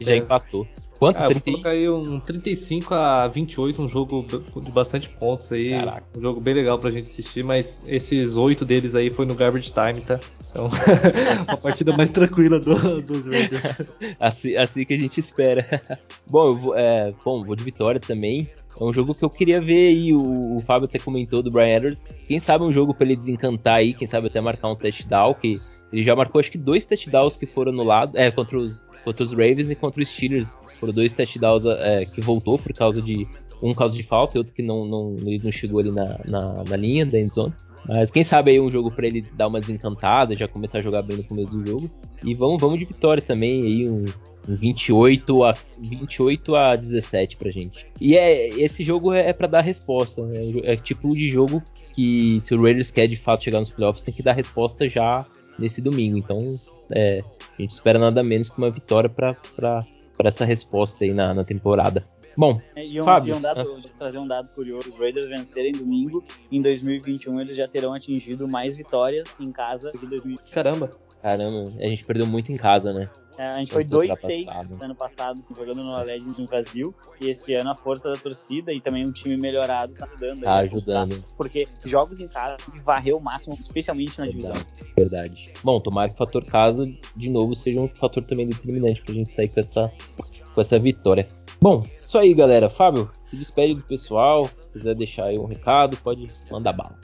[0.00, 0.66] Já empatou.
[0.98, 1.18] Quanto?
[1.20, 4.26] Ah, eu vou 30 e- colocar aí um 35 a 28, um jogo
[4.62, 5.70] de bastante pontos aí.
[5.70, 6.04] Caraca.
[6.16, 9.72] Um jogo bem legal pra gente assistir, mas esses oito deles aí foi no garbage
[9.72, 10.18] time, tá?
[10.50, 10.66] Então,
[11.46, 13.64] uma partida mais tranquila do- dos Raiders.
[14.18, 15.64] Assim, assim que a gente espera.
[16.26, 18.48] bom, eu vou, é, bom, vou de vitória também.
[18.80, 20.12] É um jogo que eu queria ver aí.
[20.14, 22.14] O, o Fábio até comentou do Brian Edwards.
[22.26, 25.34] Quem sabe um jogo pra ele desencantar aí, quem sabe até marcar um touchdown.
[25.34, 25.56] Que
[25.92, 28.16] ele já marcou acho que dois touchdowns que foram no lado.
[28.16, 30.56] É, contra os, contra os Ravens e contra os Steelers.
[30.78, 33.26] Foram dois touchdowns é, que voltou por causa de.
[33.60, 36.76] Um causa de falta e outro que não, não, não chegou ali na, na, na
[36.76, 37.52] linha da endzone.
[37.88, 41.02] Mas quem sabe aí um jogo pra ele dar uma desencantada, já começar a jogar
[41.02, 41.90] bem no começo do jogo.
[42.24, 44.04] E vamos, vamos de vitória também, aí um,
[44.48, 47.86] um 28 a 28 a 17 pra gente.
[48.00, 50.40] E é esse jogo é, é para dar resposta, né?
[50.64, 51.62] É tipo de jogo
[51.92, 55.26] que se o Raiders quer de fato chegar nos playoffs, tem que dar resposta já
[55.58, 56.16] nesse domingo.
[56.16, 56.56] Então,
[56.90, 57.22] é,
[57.58, 59.36] a gente espera nada menos que uma vitória pra
[60.18, 62.04] pra essa resposta aí na, na temporada.
[62.36, 65.72] Bom, E um, Fábio, e um dado, vou trazer um dado curioso: os Raiders vencerem
[65.72, 70.50] domingo, em 2021 eles já terão atingido mais vitórias em casa do que em 2020.
[70.50, 70.90] Caramba.
[71.22, 73.08] caramba, a gente perdeu muito em casa, né?
[73.38, 74.84] É, a gente foi Muito 2-6 ultrapassado.
[74.84, 76.92] ano passado, jogando no Legends no Brasil.
[77.20, 80.42] E esse ano a força da torcida e também um time melhorado tá ajudando.
[80.42, 81.24] Tá aí, ajudando.
[81.36, 84.54] Porque jogos em casa tem que varrer o máximo, especialmente na divisão.
[84.54, 85.50] Verdade, verdade.
[85.62, 86.84] Bom, tomara que o fator casa,
[87.14, 89.92] de novo, seja um fator também determinante pra gente sair com essa,
[90.52, 91.24] com essa vitória.
[91.60, 92.68] Bom, isso aí, galera.
[92.68, 94.46] Fábio, se despede do pessoal.
[94.46, 96.98] Se quiser deixar aí um recado, pode mandar bala.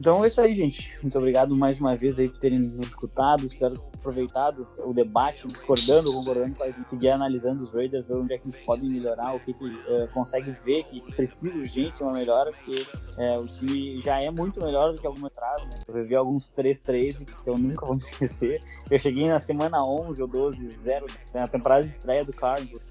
[0.00, 0.92] Então é isso aí, gente.
[1.02, 3.44] Muito obrigado mais uma vez aí por terem nos escutado.
[3.44, 8.44] Espero aproveitado o debate, discordando concordando, para seguir analisando os Raiders, ver onde é que
[8.44, 12.86] eles podem melhorar, o que, que eh, consegue ver que precisa urgente uma melhora, porque
[13.16, 15.80] eh, o time já é muito melhor do que alguma atrás, né?
[15.88, 18.60] Eu vivi alguns 3-13 que eu nunca vou me esquecer.
[18.90, 22.82] Eu cheguei na semana 11 ou 12, 0, na temporada de estreia do Cardinals.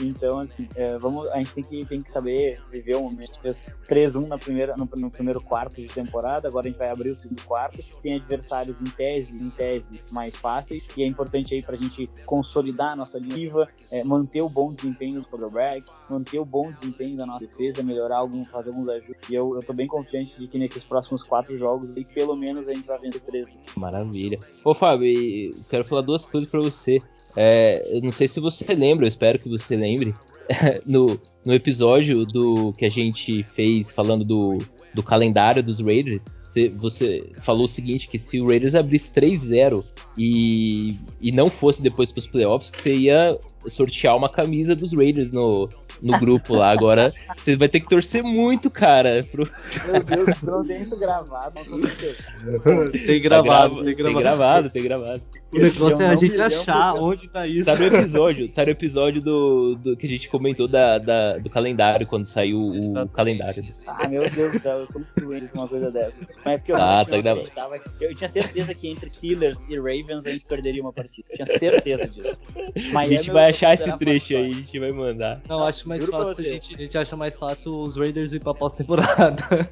[0.00, 3.40] Então, assim, é, vamos, a gente tem que, tem que saber viver o momento.
[3.40, 7.10] Fez 3-1 na primeira, no, no primeiro quarto de temporada, agora a gente vai abrir
[7.10, 7.78] o segundo quarto.
[8.02, 12.92] Tem adversários em tese, em tese mais fáceis, e é importante aí pra gente consolidar
[12.92, 13.46] a nossa linha
[13.90, 18.18] é, manter o bom desempenho do quarterback, manter o bom desempenho da nossa defesa, melhorar
[18.18, 19.30] algum, fazer alguns ajustes.
[19.30, 22.74] E eu, eu tô bem confiante de que nesses próximos quatro jogos, pelo menos a
[22.74, 23.48] gente vai vencer três.
[23.76, 24.38] Maravilha.
[24.64, 27.00] Ô, Fábio, quero falar duas coisas pra você.
[27.36, 30.14] É, eu não sei se você lembra, eu espero que você lembre.
[30.86, 34.58] no, no episódio do que a gente fez falando do,
[34.94, 39.84] do calendário dos Raiders, você, você falou o seguinte: que se o Raiders abrisse 3-0
[40.16, 45.30] e, e não fosse depois pros playoffs, que você ia sortear uma camisa dos Raiders
[45.30, 45.68] no,
[46.00, 46.70] no grupo lá.
[46.70, 49.26] Agora você vai ter que torcer muito, cara.
[49.30, 49.48] Pro...
[49.86, 52.14] Meu Deus, eu não tem isso gravado, aconteceu.
[53.06, 54.20] Tem gravado, Tá tem Tem gravado.
[54.20, 55.22] gravado, tem gravado.
[55.52, 57.64] O negócio é a gente achar onde tá isso.
[57.64, 61.48] Tá no episódio, tá no episódio do, do que a gente comentou da, da- do
[61.48, 63.12] calendário, quando saiu o Exatamente.
[63.12, 63.64] calendário.
[63.86, 66.22] Ah, meu Deus do céu, eu sou muito doente com uma coisa dessa.
[66.44, 67.22] Mas é porque eu Tá, realmente
[67.52, 67.76] tá acreditava.
[68.00, 71.28] Eu tinha certeza que entre Steelers e Ravens a gente perderia uma partida.
[71.34, 72.38] Tinha certeza disso.
[72.94, 75.40] A gente eu vai achar esse trecho aí, a gente vai mandar.
[75.48, 78.40] Não, acho mais Juro fácil a gente, a gente acha mais fácil os Raiders ir
[78.40, 79.68] pra pós-temporada.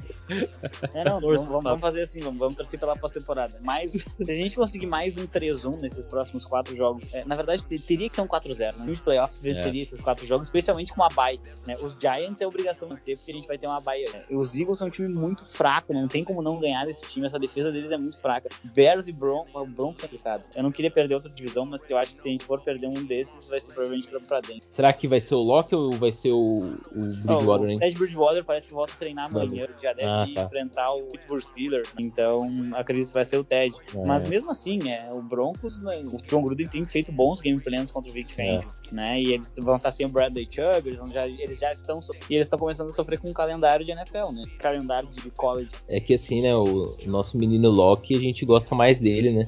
[0.95, 3.53] É, não, vamos, vamos, fazer assim, vamos, vamos torcer pela pós-temporada.
[3.89, 5.27] Se a gente conseguir mais um
[5.65, 8.85] 3-1 nesses próximos quatro jogos, é, na verdade teria que ser um 4-0, né?
[8.85, 9.83] Nos playoffs venceria é.
[9.83, 11.41] esses quatro jogos, especialmente com a bye.
[11.67, 11.77] Né?
[11.81, 14.05] Os Giants é obrigação de vencer, porque a gente vai ter uma bye.
[14.13, 14.25] Né?
[14.31, 17.39] Os Eagles são um time muito fraco, não tem como não ganhar desse time, essa
[17.39, 18.49] defesa deles é muito fraca.
[18.63, 20.45] Bears e Bron o Broncos é complicado.
[20.55, 22.87] Eu não queria perder outra divisão, mas eu acho que se a gente for perder
[22.87, 24.67] um desses, vai ser provavelmente pra, pra dentro.
[24.71, 27.77] Será que vai ser o Locke ou vai ser o, o Bridgewater, hein?
[27.77, 30.43] O Ted Bridgewater parece que volta a treinar amanhã, já deve ah, tá.
[30.43, 33.75] enfrentar o Pittsburgh Steelers, então acredito que vai ser o Ted.
[33.95, 34.07] É.
[34.07, 37.91] Mas mesmo assim, é, o Broncos, né, o John Gruden tem feito bons game plans
[37.91, 38.95] contra o Vic Fangio, é.
[38.95, 39.21] né?
[39.21, 42.47] E eles vão estar sem o Bradley Chubb, eles, já, eles já estão e eles
[42.47, 44.45] estão começando a sofrer com um calendário de NFL, né?
[44.59, 45.71] Calendário de college.
[45.89, 49.47] É que assim, né, o nosso menino Locke, a gente gosta mais dele, né?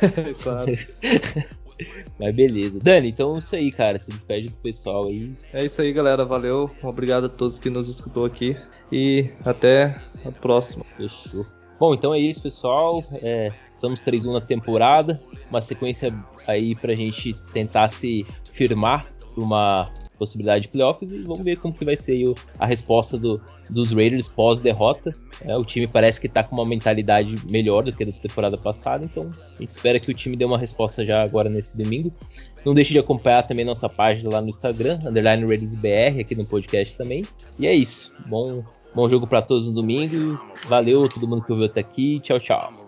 [0.42, 0.72] claro.
[2.18, 2.78] Mas beleza.
[2.82, 3.98] Dani, então é isso aí, cara.
[3.98, 5.32] Se despede do pessoal aí.
[5.52, 6.24] É isso aí, galera.
[6.24, 6.68] Valeu.
[6.82, 8.56] Obrigado a todos que nos escutou aqui.
[8.90, 10.84] E até a próxima.
[10.84, 11.46] Fechou.
[11.78, 13.04] Bom, então é isso, pessoal.
[13.22, 15.20] É, estamos 3-1 na temporada.
[15.48, 16.12] Uma sequência
[16.46, 19.06] aí pra gente tentar se firmar
[19.36, 23.92] uma possibilidade de playoffs e vamos ver como que vai ser a resposta do, dos
[23.92, 25.12] Raiders pós-derrota.
[25.42, 29.04] É, o time parece que está com uma mentalidade melhor do que da temporada passada,
[29.04, 32.10] então a gente espera que o time dê uma resposta já agora nesse domingo.
[32.66, 36.96] Não deixe de acompanhar também nossa página lá no Instagram, underline RaidersBR, aqui no podcast
[36.96, 37.24] também.
[37.56, 38.12] E é isso.
[38.26, 40.40] Bom, bom jogo para todos no domingo.
[40.68, 42.18] Valeu todo mundo que ouviu até aqui.
[42.18, 42.87] Tchau, tchau.